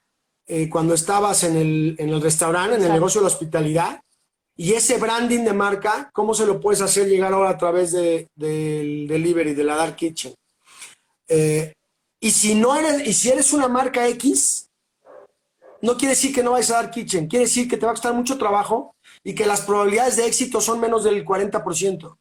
eh, 0.46 0.68
cuando 0.68 0.92
estabas 0.92 1.44
en 1.44 1.56
el, 1.56 1.96
en 1.98 2.10
el 2.10 2.20
restaurante, 2.20 2.76
en 2.76 2.84
el 2.84 2.92
negocio 2.92 3.22
de 3.22 3.24
la 3.24 3.32
hospitalidad? 3.32 4.02
Y 4.54 4.74
ese 4.74 4.98
branding 4.98 5.44
de 5.44 5.54
marca, 5.54 6.10
¿cómo 6.12 6.34
se 6.34 6.44
lo 6.44 6.60
puedes 6.60 6.82
hacer 6.82 7.08
llegar 7.08 7.32
ahora 7.32 7.48
a 7.48 7.56
través 7.56 7.92
de, 7.92 8.28
del 8.34 9.08
delivery, 9.08 9.54
de 9.54 9.64
la 9.64 9.76
Dark 9.76 9.96
Kitchen? 9.96 10.34
Eh, 11.26 11.72
y 12.20 12.30
si 12.32 12.54
no 12.54 12.76
eres, 12.76 13.08
y 13.08 13.14
si 13.14 13.30
eres 13.30 13.50
una 13.54 13.68
marca 13.68 14.06
X, 14.08 14.68
no 15.80 15.96
quiere 15.96 16.10
decir 16.10 16.34
que 16.34 16.42
no 16.42 16.50
vayas 16.50 16.70
a 16.72 16.82
Dark 16.82 16.90
Kitchen, 16.90 17.28
quiere 17.28 17.46
decir 17.46 17.66
que 17.66 17.78
te 17.78 17.86
va 17.86 17.92
a 17.92 17.94
costar 17.94 18.12
mucho 18.12 18.36
trabajo 18.36 18.94
y 19.24 19.34
que 19.34 19.46
las 19.46 19.62
probabilidades 19.62 20.16
de 20.16 20.26
éxito 20.26 20.60
son 20.60 20.80
menos 20.80 21.04
del 21.04 21.24
40%. 21.24 22.16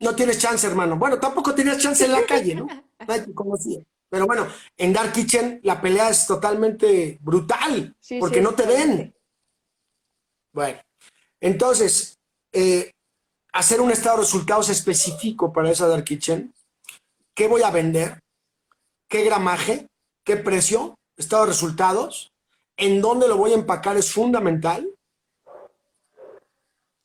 No 0.00 0.14
tienes 0.14 0.38
chance, 0.38 0.66
hermano. 0.66 0.96
Bueno, 0.96 1.18
tampoco 1.18 1.54
tenías 1.54 1.78
chance 1.78 2.04
en 2.04 2.12
la 2.12 2.26
calle, 2.26 2.54
¿no? 2.54 2.66
Nadie 3.08 3.22
te 3.22 3.34
conocía. 3.34 3.80
Pero 4.08 4.26
bueno, 4.26 4.46
en 4.76 4.92
Dark 4.92 5.12
Kitchen 5.12 5.60
la 5.62 5.80
pelea 5.80 6.10
es 6.10 6.26
totalmente 6.26 7.18
brutal, 7.20 7.96
Sí, 7.98 8.18
porque 8.20 8.38
sí, 8.38 8.42
no 8.42 8.54
te 8.54 8.66
ven. 8.66 9.14
Bueno, 10.52 10.78
entonces, 11.40 12.18
eh, 12.52 12.92
hacer 13.52 13.80
un 13.80 13.90
estado 13.90 14.18
de 14.18 14.22
resultados 14.22 14.68
específico 14.68 15.52
para 15.52 15.70
esa 15.70 15.88
Dark 15.88 16.04
Kitchen. 16.04 16.54
¿Qué 17.34 17.48
voy 17.48 17.62
a 17.62 17.70
vender? 17.70 18.20
¿Qué 19.08 19.24
gramaje? 19.24 19.88
¿Qué 20.24 20.36
precio? 20.36 20.94
Estado 21.16 21.42
de 21.42 21.48
resultados. 21.48 22.33
¿En 22.76 23.00
dónde 23.00 23.28
lo 23.28 23.36
voy 23.36 23.52
a 23.52 23.54
empacar 23.54 23.96
es 23.96 24.12
fundamental? 24.12 24.88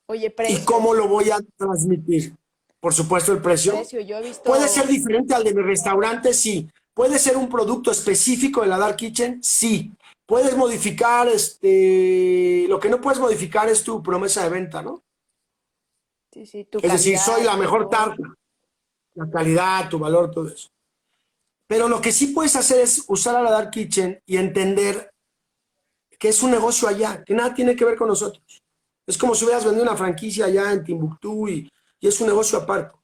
Oye, 0.07 0.31
precio. 0.31 0.57
¿Y 0.57 0.65
cómo 0.65 0.93
lo 0.93 1.07
voy 1.07 1.29
a 1.29 1.39
transmitir? 1.55 2.33
Por 2.79 2.93
supuesto, 2.93 3.31
el 3.31 3.41
precio. 3.41 3.73
precio. 3.73 4.01
Yo 4.01 4.17
he 4.17 4.23
visto. 4.23 4.43
¿Puede 4.43 4.67
ser 4.67 4.87
diferente 4.87 5.35
al 5.35 5.43
de 5.43 5.53
mi 5.53 5.61
restaurante? 5.61 6.33
Sí. 6.33 6.69
¿Puede 6.93 7.19
ser 7.19 7.37
un 7.37 7.49
producto 7.49 7.91
específico 7.91 8.61
de 8.61 8.67
la 8.67 8.77
Dark 8.77 8.95
Kitchen? 8.95 9.43
Sí. 9.43 9.91
Puedes 10.25 10.55
modificar, 10.55 11.27
este, 11.27 12.65
lo 12.67 12.79
que 12.79 12.89
no 12.89 13.01
puedes 13.01 13.19
modificar 13.19 13.69
es 13.69 13.83
tu 13.83 14.01
promesa 14.01 14.43
de 14.43 14.49
venta, 14.49 14.81
¿no? 14.81 15.03
Sí, 16.31 16.45
sí, 16.45 16.65
tu 16.65 16.79
Es 16.79 16.91
decir, 16.91 17.17
soy 17.17 17.43
la 17.43 17.57
mejor 17.57 17.89
tarta, 17.89 18.21
la 19.15 19.29
calidad, 19.29 19.89
tu 19.89 19.97
valor, 19.97 20.29
todo 20.29 20.47
eso. 20.47 20.69
Pero 21.67 21.87
lo 21.87 22.01
que 22.01 22.11
sí 22.11 22.27
puedes 22.27 22.55
hacer 22.55 22.81
es 22.81 23.05
usar 23.07 23.35
a 23.35 23.41
la 23.41 23.51
Dark 23.51 23.71
Kitchen 23.71 24.21
y 24.25 24.37
entender 24.37 25.11
que 26.19 26.27
es 26.29 26.43
un 26.43 26.51
negocio 26.51 26.87
allá, 26.87 27.23
que 27.23 27.33
nada 27.33 27.53
tiene 27.53 27.75
que 27.75 27.85
ver 27.85 27.97
con 27.97 28.09
nosotros. 28.09 28.61
Es 29.07 29.17
como 29.17 29.33
si 29.33 29.45
hubieras 29.45 29.65
vendido 29.65 29.83
una 29.83 29.95
franquicia 29.95 30.45
allá 30.45 30.71
en 30.71 30.83
Timbuktu 30.83 31.47
y, 31.47 31.71
y 31.99 32.07
es 32.07 32.21
un 32.21 32.27
negocio 32.27 32.59
aparte, 32.59 32.95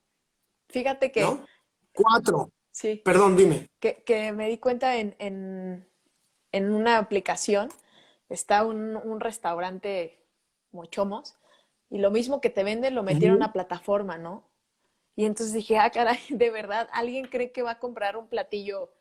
Fíjate 0.69 1.12
que. 1.12 1.21
¿no? 1.21 1.45
Cuatro. 1.93 2.51
Sí. 2.71 3.01
Perdón, 3.06 3.38
dime. 3.38 3.69
que, 3.80 4.04
que 4.04 4.34
me 4.34 4.49
di 4.49 4.58
cuenta 4.58 4.97
en, 4.97 5.15
en, 5.17 5.88
en 6.51 6.73
una 6.73 6.97
aplicación, 6.97 7.69
está 8.28 8.65
un, 8.65 8.97
un 8.97 9.21
restaurante 9.21 10.21
Mochomos, 10.71 11.38
y 11.89 11.99
lo 11.99 12.12
mismo 12.12 12.41
que 12.41 12.49
te 12.49 12.65
venden 12.65 12.93
lo 12.95 13.04
metieron 13.04 13.38
Ujú. 13.38 13.43
a 13.43 13.45
una 13.45 13.54
plataforma, 13.54 14.17
¿no? 14.17 14.43
Y 15.15 15.23
entonces 15.23 15.54
dije, 15.54 15.78
ah, 15.78 15.89
caray, 15.89 16.19
de 16.30 16.49
verdad, 16.51 16.89
¿alguien 16.91 17.28
cree 17.28 17.54
que 17.54 17.62
va 17.62 17.71
a 17.71 17.80
comprar 17.80 18.17
un 18.17 18.28
platillo 18.28 18.91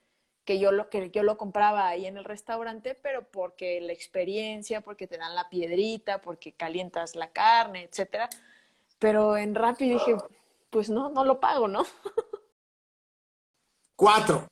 que 0.44 0.58
yo 0.58 0.72
lo, 0.72 0.90
que 0.90 1.10
yo 1.10 1.22
lo 1.22 1.36
compraba 1.36 1.88
ahí 1.88 2.06
en 2.06 2.16
el 2.16 2.24
restaurante, 2.24 2.94
pero 2.94 3.26
porque 3.30 3.80
la 3.80 3.92
experiencia, 3.92 4.82
porque 4.82 5.06
te 5.06 5.16
dan 5.16 5.34
la 5.34 5.48
piedrita, 5.48 6.20
porque 6.20 6.52
calientas 6.52 7.16
la 7.16 7.32
carne, 7.32 7.84
etcétera? 7.84 8.28
Pero 8.98 9.36
en 9.36 9.54
Rappi 9.54 9.88
dije, 9.88 10.16
pues 10.70 10.90
no, 10.90 11.08
no 11.08 11.24
lo 11.24 11.40
pago, 11.40 11.66
¿no? 11.68 11.84
Cuatro. 13.96 14.48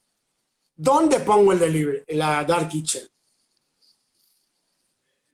¿Dónde 0.74 1.20
pongo 1.20 1.52
el 1.52 1.58
delivery? 1.58 2.04
La 2.08 2.44
Dark 2.44 2.68
Kitchen. 2.68 3.06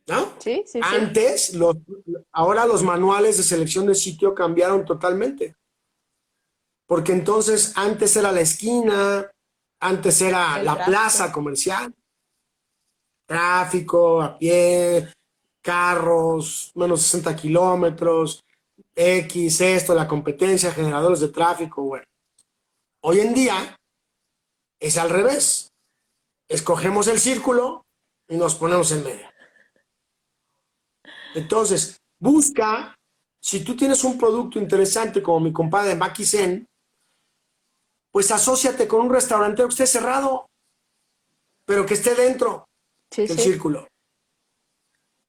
¿No? 0.07 0.33
Sí, 0.39 0.65
sí, 0.67 0.73
sí. 0.73 0.81
Antes, 0.83 1.55
los, 1.55 1.77
ahora 2.33 2.67
los 2.67 2.83
manuales 2.83 3.37
de 3.37 3.43
selección 3.43 3.87
de 3.87 3.95
sitio 3.95 4.35
cambiaron 4.35 4.85
totalmente. 4.85 5.55
Porque 6.87 7.13
entonces 7.13 7.75
antes 7.77 8.17
era 8.17 8.33
la 8.33 8.41
esquina, 8.41 9.31
antes 9.81 10.21
era 10.23 10.59
El 10.59 10.65
la 10.65 10.75
tráfico. 10.75 10.91
plaza 10.91 11.33
comercial. 11.33 11.95
Tráfico, 13.27 14.23
a 14.23 14.39
pie, 14.39 15.13
carros, 15.63 16.73
menos 16.75 17.03
60 17.03 17.37
kilómetros, 17.37 18.43
X, 18.95 19.61
esto, 19.61 19.95
la 19.95 20.09
competencia, 20.09 20.73
generadores 20.73 21.21
de 21.21 21.29
tráfico, 21.29 21.83
bueno. 21.83 22.05
Hoy 23.03 23.21
en 23.21 23.35
día 23.35 23.77
es 24.81 24.97
al 24.97 25.11
revés. 25.11 25.69
Escogemos 26.49 27.07
el 27.09 27.21
círculo 27.21 27.85
y 28.29 28.37
nos 28.37 28.55
ponemos 28.55 28.91
en 28.93 29.05
medio. 29.05 29.29
Entonces, 31.35 32.01
busca, 32.19 32.97
si 33.41 33.63
tú 33.63 33.77
tienes 33.77 34.03
un 34.03 34.19
producto 34.19 34.59
interesante 34.59 35.23
como 35.23 35.41
mi 35.41 35.53
compadre 35.53 35.95
Maki 35.95 36.25
Zen, 36.25 36.68
pues 38.19 38.33
asóciate 38.33 38.89
con 38.89 39.03
un 39.03 39.13
restaurante 39.13 39.63
que 39.63 39.69
esté 39.69 39.87
cerrado, 39.87 40.51
pero 41.65 41.87
que 41.87 41.95
esté 41.95 42.17
dentro 42.17 42.69
Sí, 43.13 43.29
del 43.29 43.39
sí. 43.39 43.45
círculo. 43.45 43.87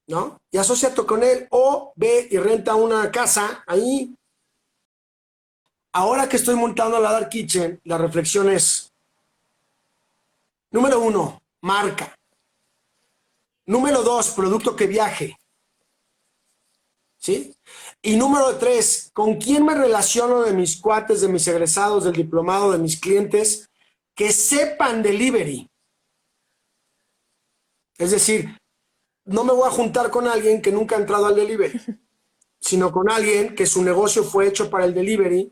¿No? 0.07 0.39
Y 0.49 0.57
asóciate 0.57 1.05
con 1.05 1.21
él 1.21 1.47
o 1.51 1.93
ve 1.95 2.27
y 2.31 2.39
renta 2.39 2.73
una 2.73 3.11
casa 3.11 3.63
ahí. 3.67 4.15
Ahora 5.93 6.27
que 6.27 6.37
estoy 6.37 6.55
montando 6.55 6.99
la 6.99 7.11
Dark 7.11 7.29
Kitchen, 7.29 7.79
la 7.83 7.99
reflexión 7.99 8.49
es, 8.49 8.91
número 10.71 10.99
uno, 10.99 11.39
marca. 11.61 12.15
Número 13.67 14.01
dos, 14.01 14.31
producto 14.31 14.75
que 14.75 14.87
viaje. 14.87 15.37
¿Sí? 17.19 17.55
Y 18.01 18.15
número 18.15 18.57
tres, 18.57 19.11
¿con 19.13 19.35
quién 19.35 19.65
me 19.65 19.75
relaciono 19.75 20.41
de 20.41 20.53
mis 20.53 20.79
cuates, 20.79 21.19
de 21.21 21.27
mis 21.27 21.45
egresados, 21.47 22.05
del 22.05 22.13
diplomado, 22.13 22.71
de 22.71 22.77
mis 22.77 22.99
clientes 22.99 23.69
que 24.15 24.31
sepan 24.31 25.03
delivery? 25.03 25.69
Es 27.97 28.11
decir, 28.11 28.57
no 29.25 29.43
me 29.43 29.51
voy 29.51 29.67
a 29.67 29.71
juntar 29.71 30.09
con 30.09 30.27
alguien 30.27 30.61
que 30.61 30.71
nunca 30.71 30.95
ha 30.95 30.99
entrado 30.99 31.25
al 31.25 31.35
delivery, 31.35 31.79
sino 32.61 32.91
con 32.91 33.11
alguien 33.11 33.53
que 33.53 33.65
su 33.65 33.83
negocio 33.83 34.23
fue 34.23 34.47
hecho 34.47 34.69
para 34.69 34.85
el 34.85 34.93
delivery. 34.93 35.51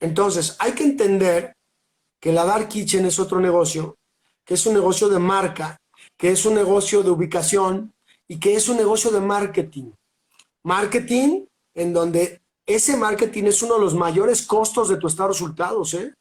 Entonces, 0.00 0.56
hay 0.58 0.72
que 0.72 0.84
entender 0.84 1.54
que 2.20 2.32
la 2.32 2.46
Dark 2.46 2.68
Kitchen 2.68 3.04
es 3.04 3.18
otro 3.18 3.38
negocio, 3.38 3.98
que 4.46 4.54
es 4.54 4.64
un 4.64 4.72
negocio 4.72 5.10
de 5.10 5.18
marca, 5.18 5.76
que 6.16 6.30
es 6.30 6.46
un 6.46 6.54
negocio 6.54 7.02
de 7.02 7.10
ubicación 7.10 7.92
y 8.26 8.40
que 8.40 8.54
es 8.54 8.68
un 8.70 8.78
negocio 8.78 9.10
de 9.10 9.20
marketing. 9.20 9.92
Marketing 10.64 11.46
en 11.74 11.92
donde 11.92 12.42
ese 12.66 12.96
marketing 12.96 13.44
es 13.44 13.62
uno 13.62 13.74
de 13.74 13.80
los 13.80 13.94
mayores 13.94 14.46
costos 14.46 14.88
de 14.88 14.96
tu 14.96 15.06
estado 15.06 15.28
de 15.28 15.34
resultados, 15.34 15.94
¿eh? 15.94 16.14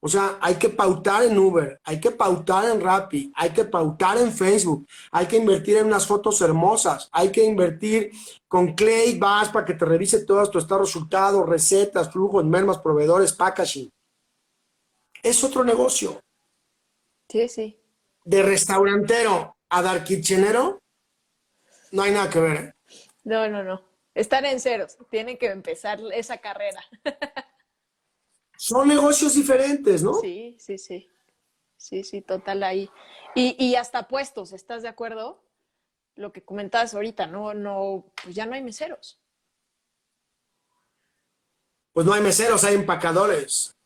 O 0.00 0.06
sea, 0.06 0.38
hay 0.40 0.54
que 0.54 0.68
pautar 0.68 1.24
en 1.24 1.36
Uber, 1.36 1.80
hay 1.82 1.98
que 1.98 2.12
pautar 2.12 2.70
en 2.70 2.80
Rappi, 2.80 3.32
hay 3.34 3.50
que 3.50 3.64
pautar 3.64 4.18
en 4.18 4.32
Facebook, 4.32 4.86
hay 5.10 5.26
que 5.26 5.36
invertir 5.36 5.78
en 5.78 5.86
unas 5.86 6.06
fotos 6.06 6.40
hermosas, 6.40 7.08
hay 7.10 7.32
que 7.32 7.42
invertir 7.42 8.12
con 8.46 8.74
Clay 8.74 9.18
Bass 9.18 9.48
para 9.48 9.64
que 9.64 9.74
te 9.74 9.84
revise 9.84 10.24
todo 10.24 10.48
tu 10.48 10.58
estado 10.58 10.82
de 10.82 10.86
resultados, 10.86 11.48
recetas, 11.48 12.12
flujos, 12.12 12.44
mermas, 12.44 12.78
proveedores, 12.78 13.32
packaging. 13.32 13.90
Es 15.20 15.42
otro 15.42 15.64
negocio. 15.64 16.20
Sí, 17.28 17.48
sí. 17.48 17.80
De 18.24 18.42
restaurantero 18.44 19.56
a 19.68 19.82
dar 19.82 20.04
kitchenero, 20.04 20.78
no 21.90 22.02
hay 22.02 22.12
nada 22.12 22.30
que 22.30 22.38
ver. 22.38 22.56
¿eh? 22.56 22.74
No, 23.24 23.48
no, 23.48 23.64
no. 23.64 23.87
Están 24.18 24.46
en 24.46 24.58
ceros. 24.58 24.98
Tienen 25.10 25.38
que 25.38 25.46
empezar 25.46 26.00
esa 26.12 26.38
carrera. 26.38 26.84
Son 28.56 28.88
negocios 28.88 29.34
diferentes, 29.34 30.02
¿no? 30.02 30.14
Sí, 30.14 30.56
sí, 30.58 30.76
sí. 30.76 31.08
Sí, 31.76 32.02
sí, 32.02 32.20
total 32.20 32.64
ahí. 32.64 32.90
Y, 33.36 33.54
y 33.64 33.76
hasta 33.76 34.08
puestos, 34.08 34.52
¿estás 34.52 34.82
de 34.82 34.88
acuerdo? 34.88 35.40
Lo 36.16 36.32
que 36.32 36.42
comentabas 36.42 36.94
ahorita, 36.94 37.28
no, 37.28 37.54
no, 37.54 38.12
pues 38.20 38.34
ya 38.34 38.44
no 38.44 38.56
hay 38.56 38.62
meseros. 38.64 39.20
Pues 41.92 42.04
no 42.04 42.12
hay 42.12 42.20
meseros, 42.20 42.64
hay 42.64 42.74
empacadores. 42.74 43.76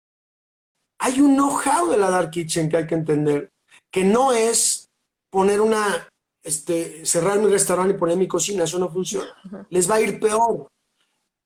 Hay 0.99 1.21
un 1.21 1.37
know-how 1.37 1.91
de 1.91 1.99
la 1.99 2.09
Dark 2.09 2.31
Kitchen 2.31 2.71
que 2.71 2.79
hay 2.79 2.87
que 2.87 2.95
entender, 2.95 3.51
que 3.91 4.03
no 4.03 4.33
es 4.33 4.89
poner 5.31 5.61
una, 5.61 6.09
este, 6.43 7.07
cerrar 7.07 7.39
mi 7.39 7.51
restaurante 7.51 7.95
y 7.95 7.99
poner 7.99 8.17
mi 8.17 8.29
cocina, 8.29 8.65
eso 8.65 8.79
no 8.79 8.91
funciona. 8.91 9.35
Les 9.71 9.91
va 9.91 9.97
a 9.97 10.01
ir 10.01 10.19
peor. 10.19 10.69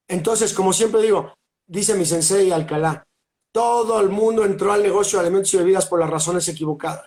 Entonces, 0.09 0.55
como 0.55 0.73
siempre 0.73 1.03
digo, 1.03 1.35
dice 1.67 1.95
mi 1.95 2.05
sensei 2.05 2.51
Alcalá, 2.51 3.07
todo 3.53 4.01
el 4.01 4.09
mundo 4.09 4.45
entró 4.45 4.73
al 4.73 4.83
negocio 4.83 5.19
de 5.19 5.27
alimentos 5.27 5.53
y 5.55 5.59
bebidas 5.59 5.87
por 5.87 5.99
las 5.99 6.11
razones 6.11 6.49
equivocadas. 6.49 7.07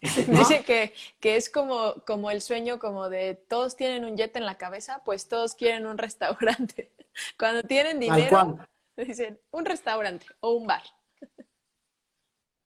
¿No? 0.28 0.38
Dice 0.38 0.62
que, 0.62 0.94
que 1.18 1.36
es 1.36 1.50
como, 1.50 1.94
como 2.06 2.30
el 2.30 2.40
sueño 2.40 2.78
como 2.78 3.08
de 3.08 3.34
todos 3.34 3.74
tienen 3.76 4.04
un 4.04 4.16
jet 4.16 4.36
en 4.36 4.44
la 4.44 4.56
cabeza, 4.56 5.02
pues 5.04 5.26
todos 5.26 5.54
quieren 5.54 5.86
un 5.86 5.98
restaurante. 5.98 6.92
Cuando 7.38 7.62
tienen 7.62 7.98
dinero, 7.98 8.58
dicen 8.96 9.40
un 9.50 9.64
restaurante 9.64 10.26
o 10.40 10.52
un 10.52 10.66
bar. 10.66 10.82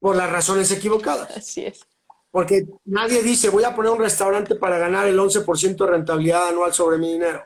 Por 0.01 0.16
las 0.16 0.31
razones 0.31 0.70
equivocadas. 0.70 1.37
Así 1.37 1.64
es. 1.64 1.87
Porque 2.31 2.66
nadie 2.85 3.23
dice, 3.23 3.49
voy 3.49 3.64
a 3.64 3.75
poner 3.75 3.90
un 3.90 3.99
restaurante 3.99 4.55
para 4.55 4.79
ganar 4.79 5.07
el 5.07 5.19
11% 5.19 5.77
de 5.77 5.90
rentabilidad 5.90 6.49
anual 6.49 6.73
sobre 6.73 6.99
mi 6.99 7.12
dinero. 7.12 7.45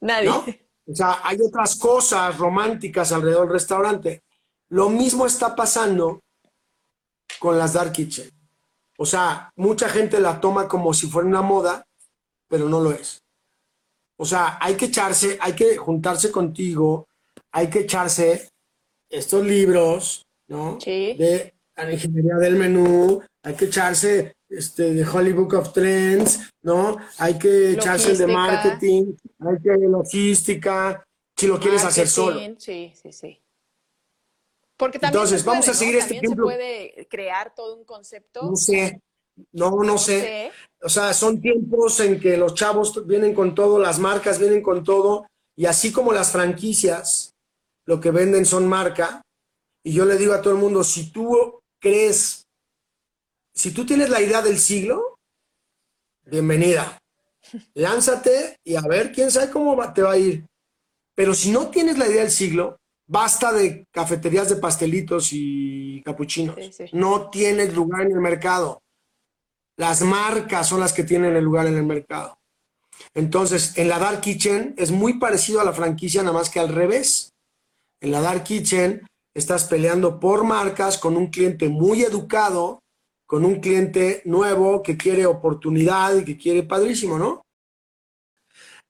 Nadie. 0.00 0.28
¿no? 0.28 0.44
O 0.88 0.94
sea, 0.94 1.20
hay 1.24 1.38
otras 1.40 1.76
cosas 1.76 2.36
románticas 2.36 3.10
alrededor 3.12 3.46
del 3.46 3.54
restaurante. 3.54 4.22
Lo 4.68 4.88
mismo 4.88 5.26
está 5.26 5.54
pasando 5.56 6.22
con 7.38 7.58
las 7.58 7.72
dark 7.72 7.92
kitchen. 7.92 8.30
O 8.98 9.06
sea, 9.06 9.50
mucha 9.56 9.88
gente 9.88 10.20
la 10.20 10.40
toma 10.40 10.68
como 10.68 10.94
si 10.94 11.06
fuera 11.06 11.28
una 11.28 11.42
moda, 11.42 11.86
pero 12.48 12.68
no 12.68 12.80
lo 12.80 12.92
es. 12.92 13.22
O 14.18 14.24
sea, 14.24 14.58
hay 14.60 14.76
que 14.76 14.86
echarse, 14.86 15.36
hay 15.40 15.54
que 15.54 15.76
juntarse 15.76 16.30
contigo, 16.30 17.08
hay 17.52 17.68
que 17.68 17.80
echarse 17.80 18.48
estos 19.10 19.44
libros, 19.44 20.26
¿no? 20.48 20.78
Sí. 20.80 21.14
De 21.14 21.55
la 21.84 21.92
ingeniería 21.92 22.36
del 22.36 22.56
menú, 22.56 23.22
hay 23.42 23.54
que 23.54 23.66
echarse 23.66 24.36
este, 24.48 24.94
de 24.94 25.06
Holy 25.06 25.32
Book 25.32 25.54
of 25.54 25.72
Trends, 25.72 26.50
¿no? 26.62 26.96
Hay 27.18 27.38
que 27.38 27.72
echarse 27.72 28.12
el 28.12 28.18
de 28.18 28.26
marketing, 28.26 29.14
hay 29.40 29.58
que 29.62 29.76
logística, 29.86 31.04
si 31.36 31.46
lo 31.46 31.60
quieres 31.60 31.84
hacer 31.84 32.08
solo. 32.08 32.40
Sí, 32.58 32.92
sí, 33.00 33.12
sí. 33.12 33.40
Porque 34.76 34.98
también 34.98 35.22
Entonces, 35.22 35.42
puede, 35.42 35.54
vamos 35.54 35.68
a 35.68 35.72
¿no? 35.72 35.78
seguir 35.78 35.96
este 35.96 36.14
También 36.14 36.24
ejemplo. 36.24 36.48
se 36.48 36.56
puede 36.56 37.06
crear 37.08 37.54
todo 37.54 37.76
un 37.76 37.84
concepto. 37.84 38.42
No 38.42 38.56
sé, 38.56 39.00
no, 39.52 39.82
no 39.82 39.98
sé. 39.98 40.20
sé. 40.20 40.52
O 40.82 40.88
sea, 40.88 41.12
son 41.12 41.40
tiempos 41.40 42.00
en 42.00 42.20
que 42.20 42.36
los 42.36 42.54
chavos 42.54 43.06
vienen 43.06 43.34
con 43.34 43.54
todo, 43.54 43.78
las 43.78 43.98
marcas 43.98 44.38
vienen 44.38 44.62
con 44.62 44.84
todo, 44.84 45.26
y 45.56 45.66
así 45.66 45.92
como 45.92 46.12
las 46.12 46.32
franquicias, 46.32 47.34
lo 47.86 48.00
que 48.00 48.10
venden 48.10 48.44
son 48.44 48.68
marca. 48.68 49.22
Y 49.82 49.92
yo 49.92 50.04
le 50.04 50.16
digo 50.16 50.34
a 50.34 50.42
todo 50.42 50.52
el 50.52 50.58
mundo, 50.58 50.82
si 50.84 51.10
tú 51.10 51.60
crees, 51.86 52.48
si 53.54 53.70
tú 53.70 53.86
tienes 53.86 54.10
la 54.10 54.20
idea 54.20 54.42
del 54.42 54.58
siglo, 54.58 55.20
bienvenida. 56.24 56.98
Lánzate 57.74 58.58
y 58.64 58.74
a 58.74 58.80
ver, 58.80 59.12
quién 59.12 59.30
sabe 59.30 59.52
cómo 59.52 59.80
te 59.92 60.02
va 60.02 60.12
a 60.12 60.18
ir. 60.18 60.44
Pero 61.14 61.32
si 61.32 61.52
no 61.52 61.68
tienes 61.68 61.96
la 61.96 62.08
idea 62.08 62.22
del 62.22 62.32
siglo, 62.32 62.80
basta 63.06 63.52
de 63.52 63.86
cafeterías 63.92 64.48
de 64.48 64.56
pastelitos 64.56 65.28
y 65.30 66.02
capuchinos. 66.02 66.56
Sí, 66.56 66.72
sí. 66.72 66.84
No 66.92 67.30
tienes 67.30 67.72
lugar 67.72 68.02
en 68.02 68.12
el 68.12 68.20
mercado. 68.20 68.82
Las 69.76 70.02
marcas 70.02 70.68
son 70.68 70.80
las 70.80 70.92
que 70.92 71.04
tienen 71.04 71.36
el 71.36 71.44
lugar 71.44 71.68
en 71.68 71.76
el 71.76 71.86
mercado. 71.86 72.36
Entonces, 73.14 73.78
en 73.78 73.88
la 73.88 74.00
Dark 74.00 74.22
Kitchen 74.22 74.74
es 74.76 74.90
muy 74.90 75.20
parecido 75.20 75.60
a 75.60 75.64
la 75.64 75.72
franquicia, 75.72 76.22
nada 76.22 76.36
más 76.36 76.50
que 76.50 76.58
al 76.58 76.70
revés. 76.70 77.32
En 78.00 78.10
la 78.10 78.20
Dark 78.20 78.42
Kitchen 78.42 79.06
estás 79.36 79.64
peleando 79.64 80.18
por 80.18 80.44
marcas 80.44 80.96
con 80.96 81.14
un 81.14 81.26
cliente 81.26 81.68
muy 81.68 82.02
educado, 82.02 82.80
con 83.26 83.44
un 83.44 83.60
cliente 83.60 84.22
nuevo 84.24 84.82
que 84.82 84.96
quiere 84.96 85.26
oportunidad 85.26 86.16
y 86.16 86.24
que 86.24 86.38
quiere 86.38 86.62
padrísimo, 86.62 87.18
¿no? 87.18 87.42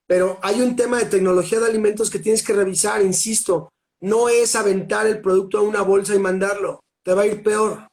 Pero 0.06 0.38
hay 0.42 0.60
un 0.60 0.76
tema 0.76 0.98
de 0.98 1.06
tecnología 1.06 1.58
de 1.58 1.66
alimentos 1.66 2.10
que 2.10 2.20
tienes 2.20 2.44
que 2.44 2.52
revisar, 2.52 3.02
insisto, 3.02 3.70
no 4.00 4.28
es 4.28 4.54
aventar 4.54 5.08
el 5.08 5.20
producto 5.20 5.58
a 5.58 5.62
una 5.62 5.82
bolsa 5.82 6.14
y 6.14 6.20
mandarlo, 6.20 6.78
te 7.04 7.12
va 7.12 7.22
a 7.22 7.26
ir 7.26 7.42
peor. 7.42 7.88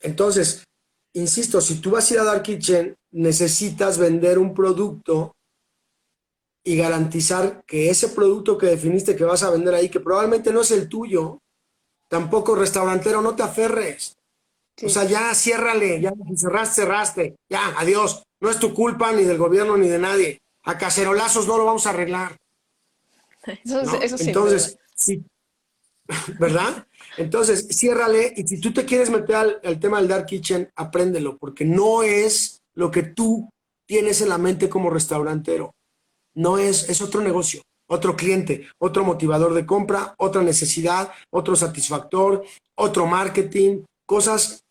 Entonces, 0.00 0.64
insisto, 1.14 1.60
si 1.60 1.82
tú 1.82 1.90
vas 1.90 2.10
a 2.10 2.14
ir 2.14 2.20
a 2.20 2.24
Dark 2.24 2.44
Kitchen, 2.44 2.94
necesitas 3.12 3.98
vender 3.98 4.38
un 4.38 4.54
producto 4.54 5.34
y 6.68 6.76
garantizar 6.76 7.64
que 7.66 7.88
ese 7.88 8.08
producto 8.08 8.58
que 8.58 8.66
definiste 8.66 9.16
que 9.16 9.24
vas 9.24 9.42
a 9.42 9.48
vender 9.48 9.74
ahí, 9.74 9.88
que 9.88 10.00
probablemente 10.00 10.52
no 10.52 10.60
es 10.60 10.70
el 10.70 10.86
tuyo, 10.86 11.40
tampoco 12.08 12.54
restaurantero, 12.54 13.22
no 13.22 13.34
te 13.34 13.42
aferres. 13.42 14.18
Sí. 14.76 14.84
O 14.84 14.90
sea, 14.90 15.04
ya 15.04 15.34
ciérrale, 15.34 15.98
ya 15.98 16.12
si 16.28 16.36
cerraste, 16.36 16.82
cerraste, 16.82 17.36
ya, 17.48 17.72
adiós. 17.78 18.22
No 18.40 18.50
es 18.50 18.58
tu 18.58 18.74
culpa 18.74 19.12
ni 19.12 19.24
del 19.24 19.38
gobierno 19.38 19.78
ni 19.78 19.88
de 19.88 19.98
nadie. 19.98 20.42
A 20.64 20.76
cacerolazos 20.76 21.46
no 21.46 21.56
lo 21.56 21.64
vamos 21.64 21.86
a 21.86 21.90
arreglar. 21.90 22.36
Eso, 23.46 23.82
¿no? 23.84 23.94
eso 24.02 24.18
sin 24.18 24.28
Entonces, 24.28 24.78
sí, 24.94 25.24
¿verdad? 26.38 26.86
Entonces, 27.16 27.66
ciérrale 27.70 28.34
y 28.36 28.46
si 28.46 28.60
tú 28.60 28.74
te 28.74 28.84
quieres 28.84 29.08
meter 29.08 29.36
al, 29.36 29.60
al 29.64 29.80
tema 29.80 30.00
del 30.00 30.08
Dark 30.08 30.26
Kitchen, 30.26 30.70
apréndelo, 30.76 31.38
porque 31.38 31.64
no 31.64 32.02
es 32.02 32.60
lo 32.74 32.90
que 32.90 33.04
tú 33.04 33.48
tienes 33.86 34.20
en 34.20 34.28
la 34.28 34.36
mente 34.36 34.68
como 34.68 34.90
restaurantero. 34.90 35.72
No 36.38 36.56
es, 36.56 36.88
es 36.88 37.02
otro 37.02 37.20
negocio, 37.20 37.62
otro 37.88 38.14
cliente, 38.14 38.68
otro 38.78 39.02
motivador 39.04 39.54
de 39.54 39.66
compra, 39.66 40.14
otra 40.18 40.40
necesidad, 40.42 41.12
otro 41.30 41.56
satisfactor, 41.56 42.44
otro 42.76 43.06
marketing, 43.06 43.82
cosas 44.06 44.62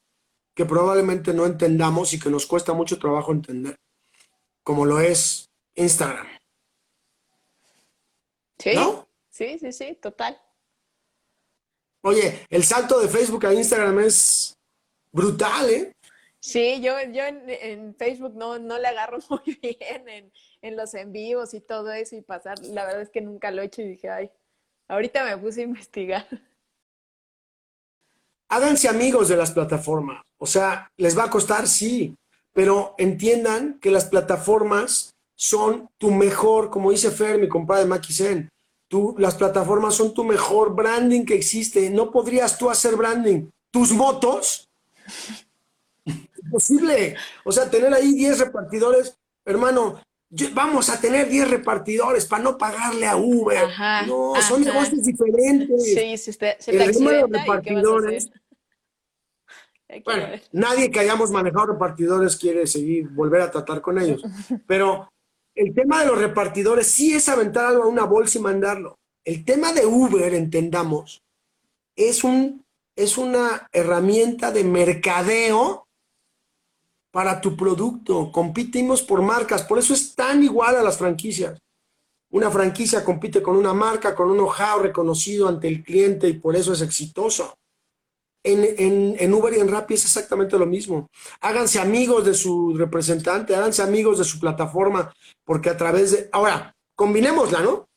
que 0.55 0.65
probablemente 0.65 1.33
no 1.33 1.45
entendamos 1.45 2.13
y 2.13 2.19
que 2.19 2.29
nos 2.29 2.45
cuesta 2.45 2.71
mucho 2.73 2.97
trabajo 2.97 3.33
entender, 3.33 3.75
como 4.63 4.85
lo 4.85 4.99
es 5.01 5.49
Instagram, 5.75 6.27
Sí, 8.59 8.71
¿no? 8.73 9.07
sí, 9.29 9.59
sí, 9.59 9.71
sí, 9.71 9.97
total. 10.01 10.41
Oye, 12.03 12.45
el 12.49 12.63
salto 12.63 12.99
de 12.99 13.07
Facebook 13.09 13.45
a 13.45 13.53
Instagram 13.53 13.99
es 13.99 14.55
brutal, 15.11 15.69
¿eh? 15.69 15.91
Sí, 16.39 16.81
yo, 16.81 16.93
yo 17.11 17.23
en, 17.25 17.95
Facebook 17.95 18.35
no, 18.35 18.59
no 18.59 18.77
le 18.77 18.87
agarro 18.87 19.17
muy 19.29 19.59
bien 19.61 20.07
en, 20.07 20.31
en 20.61 20.77
los 20.77 20.93
en 20.93 21.11
vivos 21.11 21.53
y 21.53 21.61
todo 21.61 21.91
eso 21.91 22.15
y 22.15 22.21
pasar. 22.21 22.59
La 22.59 22.85
verdad 22.85 23.01
es 23.01 23.09
que 23.09 23.21
nunca 23.21 23.51
lo 23.51 23.61
he 23.61 23.65
hecho 23.65 23.81
y 23.81 23.89
dije, 23.89 24.09
ay, 24.09 24.31
ahorita 24.87 25.25
me 25.25 25.37
puse 25.37 25.61
a 25.61 25.65
investigar. 25.65 26.27
Háganse 28.49 28.87
amigos 28.87 29.27
de 29.27 29.35
las 29.35 29.51
plataformas. 29.51 30.23
O 30.37 30.45
sea, 30.45 30.89
les 30.97 31.17
va 31.17 31.25
a 31.25 31.29
costar, 31.29 31.67
sí, 31.67 32.15
pero 32.53 32.95
entiendan 32.97 33.79
que 33.79 33.91
las 33.91 34.05
plataformas 34.05 35.13
son 35.35 35.89
tu 35.97 36.11
mejor, 36.11 36.69
como 36.69 36.91
dice 36.91 37.11
Fer, 37.11 37.37
mi 37.37 37.47
compadre 37.47 37.85
Maki 37.85 38.13
Zen, 38.13 38.49
tú, 38.87 39.15
las 39.17 39.35
plataformas 39.35 39.95
son 39.95 40.13
tu 40.13 40.23
mejor 40.23 40.73
branding 40.73 41.25
que 41.25 41.35
existe. 41.35 41.89
No 41.89 42.11
podrías 42.11 42.57
tú 42.57 42.69
hacer 42.69 42.95
branding. 42.95 43.49
Tus 43.71 43.91
motos, 43.91 44.69
imposible. 46.47 47.15
O 47.43 47.51
sea, 47.51 47.69
tener 47.69 47.93
ahí 47.93 48.13
10 48.13 48.39
repartidores, 48.39 49.17
hermano, 49.45 50.01
yo- 50.29 50.49
vamos 50.53 50.89
a 50.89 50.99
tener 50.99 51.29
10 51.29 51.49
repartidores 51.49 52.25
para 52.25 52.43
no 52.43 52.57
pagarle 52.57 53.05
a 53.07 53.15
Uber. 53.15 53.57
Ajá, 53.65 54.05
no, 54.05 54.33
son 54.41 54.63
negocios 54.63 55.03
diferentes. 55.03 55.83
Sí, 55.93 56.17
se 56.17 56.33
te, 56.33 56.57
se 56.59 56.71
El 56.71 56.77
te 56.85 56.91
tema 56.93 57.11
de 57.11 57.21
los 57.21 57.29
accidenta 57.31 57.39
y 57.39 57.61
¿qué 57.63 57.73
vas 57.73 57.83
a 57.83 57.87
repartidores, 57.87 58.31
Bueno, 60.03 60.25
nadie 60.51 60.91
que 60.91 60.99
hayamos 60.99 61.31
manejado 61.31 61.67
repartidores 61.67 62.35
quiere 62.35 62.67
seguir, 62.67 63.07
volver 63.09 63.39
a 63.41 63.51
tratar 63.51 63.79
con 63.81 63.97
ellos. 63.97 64.21
Pero 64.67 65.09
el 65.55 65.73
tema 65.73 66.01
de 66.01 66.07
los 66.07 66.17
repartidores 66.19 66.87
sí 66.87 67.13
es 67.13 67.29
aventar 67.29 67.65
algo 67.67 67.83
a 67.83 67.87
una 67.87 68.03
bolsa 68.03 68.37
y 68.37 68.41
mandarlo. 68.41 68.97
El 69.23 69.45
tema 69.45 69.71
de 69.71 69.85
Uber, 69.85 70.33
entendamos, 70.33 71.21
es, 71.95 72.25
un, 72.25 72.65
es 72.97 73.17
una 73.17 73.67
herramienta 73.71 74.51
de 74.51 74.65
mercadeo 74.65 75.86
para 77.11 77.39
tu 77.41 77.55
producto. 77.55 78.31
Competimos 78.31 79.01
por 79.01 79.21
marcas, 79.21 79.63
por 79.63 79.79
eso 79.79 79.93
es 79.93 80.15
tan 80.15 80.43
igual 80.43 80.75
a 80.75 80.83
las 80.83 80.97
franquicias. 80.97 81.59
Una 82.29 82.51
franquicia 82.51 83.03
compite 83.05 83.41
con 83.41 83.55
una 83.55 83.73
marca, 83.73 84.13
con 84.13 84.29
un 84.29 84.37
know-how 84.37 84.79
reconocido 84.79 85.47
ante 85.47 85.67
el 85.67 85.83
cliente 85.83 86.27
y 86.27 86.33
por 86.33 86.55
eso 86.55 86.73
es 86.73 86.81
exitoso. 86.81 87.55
En, 88.43 88.63
en, 88.63 89.15
en 89.17 89.33
Uber 89.33 89.53
y 89.53 89.59
en 89.59 89.67
Rappi 89.69 89.95
es 89.95 90.05
exactamente 90.05 90.57
lo 90.57 90.65
mismo. 90.65 91.07
Háganse 91.41 91.79
amigos 91.79 92.25
de 92.25 92.33
su 92.33 92.75
representante, 92.77 93.55
háganse 93.55 93.81
amigos 93.81 94.19
de 94.19 94.23
su 94.23 94.39
plataforma, 94.39 95.13
porque 95.43 95.69
a 95.69 95.77
través 95.77 96.11
de... 96.11 96.29
Ahora, 96.31 96.73
combinémosla, 96.95 97.61
¿no? 97.61 97.87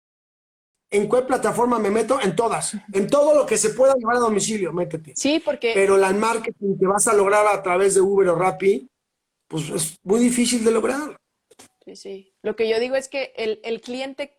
¿En 0.92 1.06
cuál 1.06 1.26
plataforma 1.26 1.78
me 1.78 1.90
meto? 1.90 2.20
En 2.20 2.34
todas. 2.34 2.76
En 2.92 3.06
todo 3.08 3.34
lo 3.34 3.46
que 3.46 3.56
se 3.56 3.70
pueda 3.70 3.94
llevar 3.94 4.16
a 4.16 4.20
domicilio, 4.20 4.72
métete. 4.72 5.12
Sí, 5.14 5.40
porque 5.44 5.70
Pero 5.72 5.96
la 5.96 6.12
marketing 6.12 6.76
que 6.78 6.86
vas 6.86 7.06
a 7.06 7.14
lograr 7.14 7.46
a 7.46 7.62
través 7.62 7.94
de 7.94 8.00
Uber 8.00 8.28
o 8.28 8.34
Rappi, 8.34 8.88
pues 9.50 9.68
es 9.68 9.98
muy 10.04 10.20
difícil 10.20 10.64
de 10.64 10.70
lograr. 10.70 11.20
Sí, 11.84 11.96
sí. 11.96 12.34
Lo 12.42 12.54
que 12.54 12.68
yo 12.68 12.78
digo 12.78 12.94
es 12.94 13.08
que 13.08 13.32
el, 13.36 13.60
el 13.64 13.80
cliente 13.80 14.38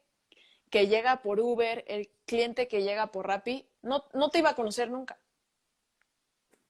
que 0.70 0.88
llega 0.88 1.22
por 1.22 1.42
Uber, 1.42 1.84
el 1.90 2.10
cliente 2.26 2.70
que 2.70 2.82
llega 2.82 3.12
por 3.12 3.28
Rappi, 3.28 3.68
no, 3.82 4.06
no 4.14 4.30
te 4.30 4.40
iba 4.40 4.52
a 4.52 4.56
conocer 4.56 4.90
nunca. 4.90 5.20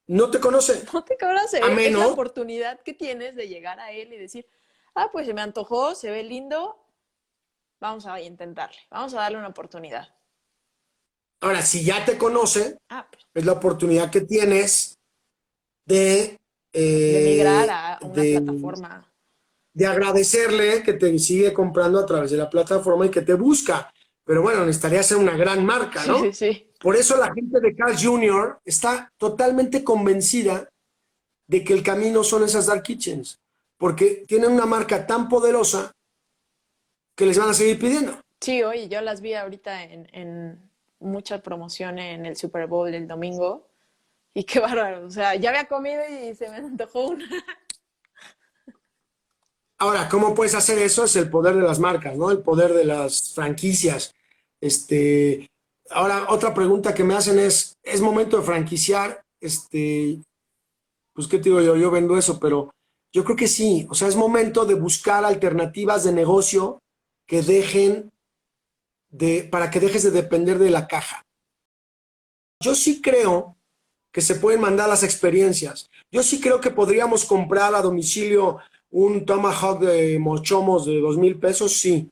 No 0.07 0.31
te 0.31 0.39
conoce. 0.39 0.83
No 0.93 1.03
te 1.03 1.17
conoce. 1.19 1.61
A 1.61 1.71
Es 1.71 1.93
la 1.93 2.07
oportunidad 2.07 2.81
que 2.81 2.95
tienes 2.95 3.35
de 3.35 3.47
llegar 3.47 3.79
a 3.79 3.91
él 3.91 4.11
y 4.11 4.17
decir, 4.17 4.47
ah, 4.95 5.09
pues 5.11 5.27
se 5.27 5.35
me 5.35 5.41
antojó, 5.41 5.93
se 5.93 6.09
ve 6.09 6.23
lindo, 6.23 6.83
vamos 7.79 8.07
a 8.07 8.19
intentarle, 8.19 8.79
vamos 8.89 9.13
a 9.13 9.17
darle 9.17 9.37
una 9.37 9.49
oportunidad. 9.49 10.09
Ahora, 11.41 11.61
si 11.61 11.85
ya 11.85 12.03
te 12.05 12.17
conoce, 12.17 12.79
Ah, 12.89 13.07
pues 13.11 13.23
es 13.35 13.45
la 13.45 13.53
oportunidad 13.53 14.09
que 14.09 14.21
tienes 14.21 14.97
de... 15.85 16.40
eh, 16.73 17.19
de 17.23 17.29
migrar 17.31 17.69
a 17.69 17.99
una 18.01 18.21
de- 18.23 18.41
plataforma. 18.41 19.11
de 19.73 19.85
agradecerle 19.87 20.83
que 20.83 20.93
te 20.93 21.17
sigue 21.19 21.53
comprando 21.53 21.99
a 21.99 22.05
través 22.05 22.31
de 22.31 22.37
la 22.37 22.49
plataforma 22.49 23.05
y 23.05 23.09
que 23.09 23.21
te 23.21 23.33
busca. 23.33 23.91
Pero 24.23 24.41
bueno, 24.41 24.65
necesitaría 24.65 25.01
ser 25.03 25.17
una 25.17 25.35
gran 25.35 25.65
marca, 25.65 26.05
¿no? 26.05 26.19
Sí, 26.21 26.33
sí, 26.33 26.53
sí. 26.53 26.67
Por 26.79 26.95
eso 26.95 27.17
la 27.17 27.33
gente 27.33 27.59
de 27.59 27.75
Carl 27.75 27.95
Jr. 27.97 28.59
está 28.65 29.11
totalmente 29.17 29.83
convencida 29.83 30.67
de 31.47 31.63
que 31.63 31.73
el 31.73 31.83
camino 31.83 32.23
son 32.23 32.43
esas 32.43 32.65
dark 32.67 32.83
kitchens, 32.83 33.39
porque 33.77 34.25
tienen 34.27 34.51
una 34.51 34.65
marca 34.65 35.05
tan 35.05 35.27
poderosa 35.27 35.91
que 37.15 37.25
les 37.25 37.37
van 37.37 37.49
a 37.49 37.53
seguir 37.53 37.77
pidiendo. 37.79 38.19
Sí, 38.39 38.63
oye, 38.63 38.87
yo 38.87 39.01
las 39.01 39.21
vi 39.21 39.33
ahorita 39.33 39.83
en, 39.83 40.07
en 40.13 40.69
mucha 40.99 41.41
promoción 41.43 41.99
en 41.99 42.25
el 42.25 42.35
Super 42.35 42.67
Bowl 42.67 42.91
del 42.91 43.07
domingo 43.07 43.67
y 44.33 44.43
qué 44.43 44.59
bárbaro, 44.59 45.05
o 45.05 45.09
sea, 45.09 45.35
ya 45.35 45.49
había 45.49 45.67
comido 45.67 46.01
y 46.09 46.35
se 46.35 46.49
me 46.49 46.57
antojó 46.57 47.09
una. 47.09 47.25
Ahora, 49.77 50.07
¿cómo 50.09 50.35
puedes 50.35 50.53
hacer 50.53 50.77
eso? 50.77 51.05
Es 51.05 51.15
el 51.15 51.29
poder 51.29 51.55
de 51.55 51.63
las 51.63 51.79
marcas, 51.79 52.15
¿no? 52.15 52.29
El 52.29 52.43
poder 52.43 52.73
de 52.73 52.85
las 52.85 53.33
franquicias. 53.33 54.13
Este, 54.59 55.49
ahora, 55.89 56.27
otra 56.29 56.53
pregunta 56.53 56.93
que 56.93 57.03
me 57.03 57.15
hacen 57.15 57.39
es, 57.39 57.79
¿es 57.81 57.99
momento 57.99 58.37
de 58.37 58.43
franquiciar? 58.43 59.23
Este, 59.39 60.21
pues, 61.13 61.27
¿qué 61.27 61.39
te 61.39 61.45
digo 61.45 61.61
yo? 61.61 61.75
Yo 61.75 61.89
vendo 61.89 62.15
eso, 62.15 62.39
pero 62.39 62.71
yo 63.11 63.23
creo 63.23 63.35
que 63.35 63.47
sí. 63.47 63.87
O 63.89 63.95
sea, 63.95 64.07
es 64.07 64.15
momento 64.15 64.65
de 64.65 64.75
buscar 64.75 65.25
alternativas 65.25 66.03
de 66.03 66.13
negocio 66.13 66.79
que 67.25 67.41
dejen 67.41 68.11
de, 69.09 69.47
para 69.51 69.71
que 69.71 69.79
dejes 69.79 70.03
de 70.03 70.11
depender 70.11 70.59
de 70.59 70.69
la 70.69 70.87
caja. 70.87 71.25
Yo 72.59 72.75
sí 72.75 73.01
creo 73.01 73.57
que 74.11 74.21
se 74.21 74.35
pueden 74.35 74.61
mandar 74.61 74.89
las 74.89 75.03
experiencias. 75.03 75.89
Yo 76.11 76.23
sí 76.23 76.41
creo 76.41 76.59
que 76.59 76.71
podríamos 76.71 77.25
comprar 77.25 77.73
a 77.75 77.81
domicilio 77.81 78.59
un 78.89 79.25
tomahawk 79.25 79.79
de 79.79 80.19
mochomos 80.19 80.85
de 80.85 80.99
dos 80.99 81.17
mil 81.17 81.39
pesos, 81.39 81.77
sí. 81.77 82.09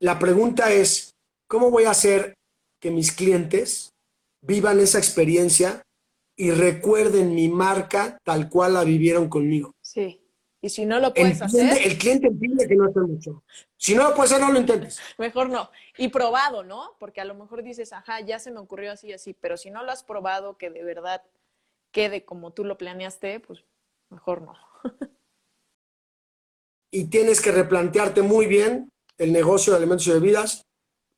La 0.00 0.18
pregunta 0.18 0.72
es, 0.72 1.14
¿cómo 1.48 1.70
voy 1.70 1.84
a 1.84 1.90
hacer 1.90 2.34
que 2.80 2.90
mis 2.90 3.12
clientes 3.12 3.90
vivan 4.42 4.78
esa 4.78 4.98
experiencia 4.98 5.82
y 6.36 6.50
recuerden 6.50 7.34
mi 7.34 7.48
marca 7.48 8.18
tal 8.24 8.48
cual 8.48 8.74
la 8.74 8.84
vivieron 8.84 9.28
conmigo? 9.28 9.72
Sí. 9.82 10.20
Y 10.66 10.68
si 10.68 10.84
no 10.84 10.98
lo 10.98 11.14
puedes 11.14 11.40
hacer, 11.40 11.78
El 11.80 11.96
cliente 11.96 12.26
entiende 12.26 12.66
que 12.66 12.74
no 12.74 12.88
es 12.88 12.96
mucho. 12.96 13.44
Si 13.76 13.94
no 13.94 14.08
lo 14.08 14.16
puedes 14.16 14.32
hacer, 14.32 14.44
no 14.44 14.52
lo 14.52 14.58
intentes. 14.58 14.98
mejor 15.16 15.48
no. 15.48 15.70
Y 15.96 16.08
probado, 16.08 16.64
¿no? 16.64 16.96
Porque 16.98 17.20
a 17.20 17.24
lo 17.24 17.36
mejor 17.36 17.62
dices, 17.62 17.92
ajá, 17.92 18.18
ya 18.20 18.40
se 18.40 18.50
me 18.50 18.58
ocurrió 18.58 18.90
así 18.90 19.06
y 19.06 19.12
así, 19.12 19.32
pero 19.32 19.56
si 19.56 19.70
no 19.70 19.84
lo 19.84 19.92
has 19.92 20.02
probado 20.02 20.58
que 20.58 20.70
de 20.70 20.82
verdad 20.82 21.22
quede 21.92 22.24
como 22.24 22.52
tú 22.52 22.64
lo 22.64 22.76
planeaste, 22.76 23.38
pues 23.38 23.62
mejor 24.10 24.42
no. 24.42 24.54
y 26.90 27.04
tienes 27.04 27.40
que 27.40 27.52
replantearte 27.52 28.22
muy 28.22 28.46
bien 28.46 28.90
el 29.18 29.32
negocio 29.32 29.72
de 29.72 29.76
alimentos 29.76 30.08
y 30.08 30.14
bebidas, 30.14 30.66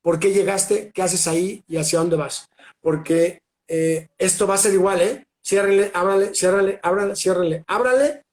por 0.03 0.19
qué 0.19 0.31
llegaste, 0.35 0.93
qué 0.93 1.01
haces 1.01 1.27
ahí 1.27 1.65
y 1.67 1.79
hacia 1.79 2.01
dónde 2.01 2.17
vas. 2.17 2.51
Porque 2.83 3.41
eh, 3.67 4.09
esto 4.19 4.47
va 4.47 4.57
a 4.57 4.59
ser 4.59 4.75
igual, 4.75 5.01
¿eh? 5.01 5.27
Ciérrenle, 5.43 5.91
ábrale, 5.95 6.35
ciérrale, 6.35 6.79
ábrale, 6.83 7.17
ciérrenle, 7.17 7.65
ábrale. 7.67 8.28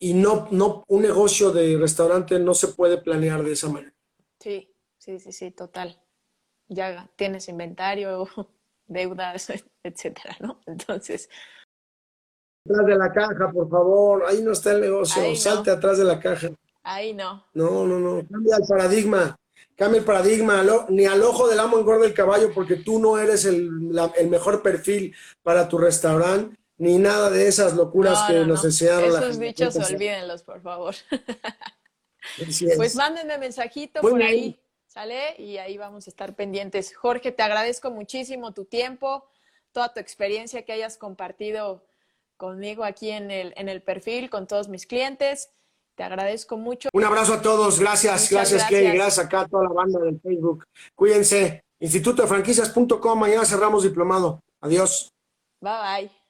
Y 0.00 0.14
no, 0.14 0.46
no, 0.52 0.84
un 0.88 1.02
negocio 1.02 1.50
de 1.50 1.76
restaurante 1.76 2.38
no 2.38 2.54
se 2.54 2.68
puede 2.68 2.98
planear 2.98 3.42
de 3.42 3.52
esa 3.52 3.68
manera. 3.68 3.92
Sí, 4.40 4.72
sí, 4.98 5.18
sí, 5.18 5.32
sí, 5.32 5.50
total. 5.50 6.00
Ya 6.68 7.10
tienes 7.16 7.48
inventario, 7.48 8.28
deudas, 8.86 9.52
etcétera, 9.82 10.36
¿no? 10.40 10.60
Entonces, 10.66 11.28
Atrás 12.70 12.86
de 12.86 12.96
la 12.96 13.12
caja, 13.12 13.50
por 13.50 13.70
favor. 13.70 14.24
Ahí 14.26 14.42
no 14.42 14.52
está 14.52 14.72
el 14.72 14.82
negocio. 14.82 15.22
Ahí 15.22 15.30
no. 15.30 15.36
Salte 15.36 15.70
atrás 15.70 15.96
de 15.96 16.04
la 16.04 16.20
caja. 16.20 16.48
ahí 16.82 17.14
no. 17.14 17.46
No, 17.54 17.86
no, 17.86 17.98
no. 17.98 18.26
Cambia 18.30 18.56
el 18.56 18.62
paradigma. 18.68 19.36
Cambia 19.74 20.00
el 20.00 20.04
paradigma. 20.04 20.62
Ni 20.90 21.06
al 21.06 21.22
ojo 21.22 21.48
del 21.48 21.60
amo 21.60 21.78
engorda 21.78 22.04
el 22.04 22.12
caballo 22.12 22.50
porque 22.54 22.76
tú 22.76 22.98
no 22.98 23.16
eres 23.16 23.46
el, 23.46 23.90
la- 23.94 24.12
el 24.18 24.28
mejor 24.28 24.60
perfil 24.62 25.14
para 25.42 25.66
tu 25.66 25.78
restaurante, 25.78 26.58
ni 26.78 26.96
nada 26.98 27.28
de 27.30 27.48
esas 27.48 27.74
locuras 27.74 28.20
No, 28.22 28.26
que 28.28 28.34
no, 28.40 28.46
nos 28.46 28.62
no. 28.62 28.68
enseñaron 28.70 29.12
la 29.12 29.18
Esos 29.20 29.38
dichos 29.38 29.72
generación 29.74 29.94
olvídenlos, 29.96 30.42
por 30.42 30.60
favor. 30.62 30.94
Pues 32.76 32.94
mándenme 32.94 33.38
mensajito 33.38 34.02
Muy 34.02 34.10
por 34.12 34.18
bien. 34.18 34.30
ahí, 34.30 34.60
¿sale? 34.86 35.34
Y 35.38 35.56
ahí 35.58 35.78
vamos 35.78 36.06
a 36.06 36.10
estar 36.10 36.34
pendientes. 36.34 36.94
Jorge, 36.94 37.32
te 37.32 37.42
agradezco 37.42 37.90
muchísimo 37.90 38.52
tu 38.52 38.64
tiempo, 38.64 39.24
toda 39.72 39.92
tu 39.92 40.00
experiencia 40.00 40.62
que 40.64 40.72
hayas 40.72 40.98
compartido 40.98 41.84
conmigo 42.36 42.84
aquí 42.84 43.10
en 43.10 43.30
el, 43.30 43.54
en 43.56 43.68
el 43.68 43.82
perfil, 43.82 44.28
con 44.30 44.46
todos 44.46 44.68
mis 44.68 44.86
clientes. 44.86 45.50
Te 45.94 46.04
agradezco 46.04 46.56
mucho. 46.56 46.90
Un 46.92 47.04
abrazo 47.04 47.34
a 47.34 47.42
todos. 47.42 47.80
Gracias, 47.80 48.30
gracias, 48.30 48.68
gracias. 48.68 48.94
Gracias 48.94 49.26
acá 49.26 49.40
a 49.40 49.48
toda 49.48 49.64
la 49.64 49.70
banda 49.70 49.98
del 50.00 50.20
Facebook. 50.20 50.64
Cuídense. 50.94 51.64
Instituto 51.80 52.22
de 52.22 52.28
Franquicias.com. 52.28 53.18
Mañana 53.18 53.44
cerramos 53.44 53.82
diplomado. 53.82 54.40
Adiós. 54.60 55.12
Bye 55.60 55.72
bye. 56.02 56.17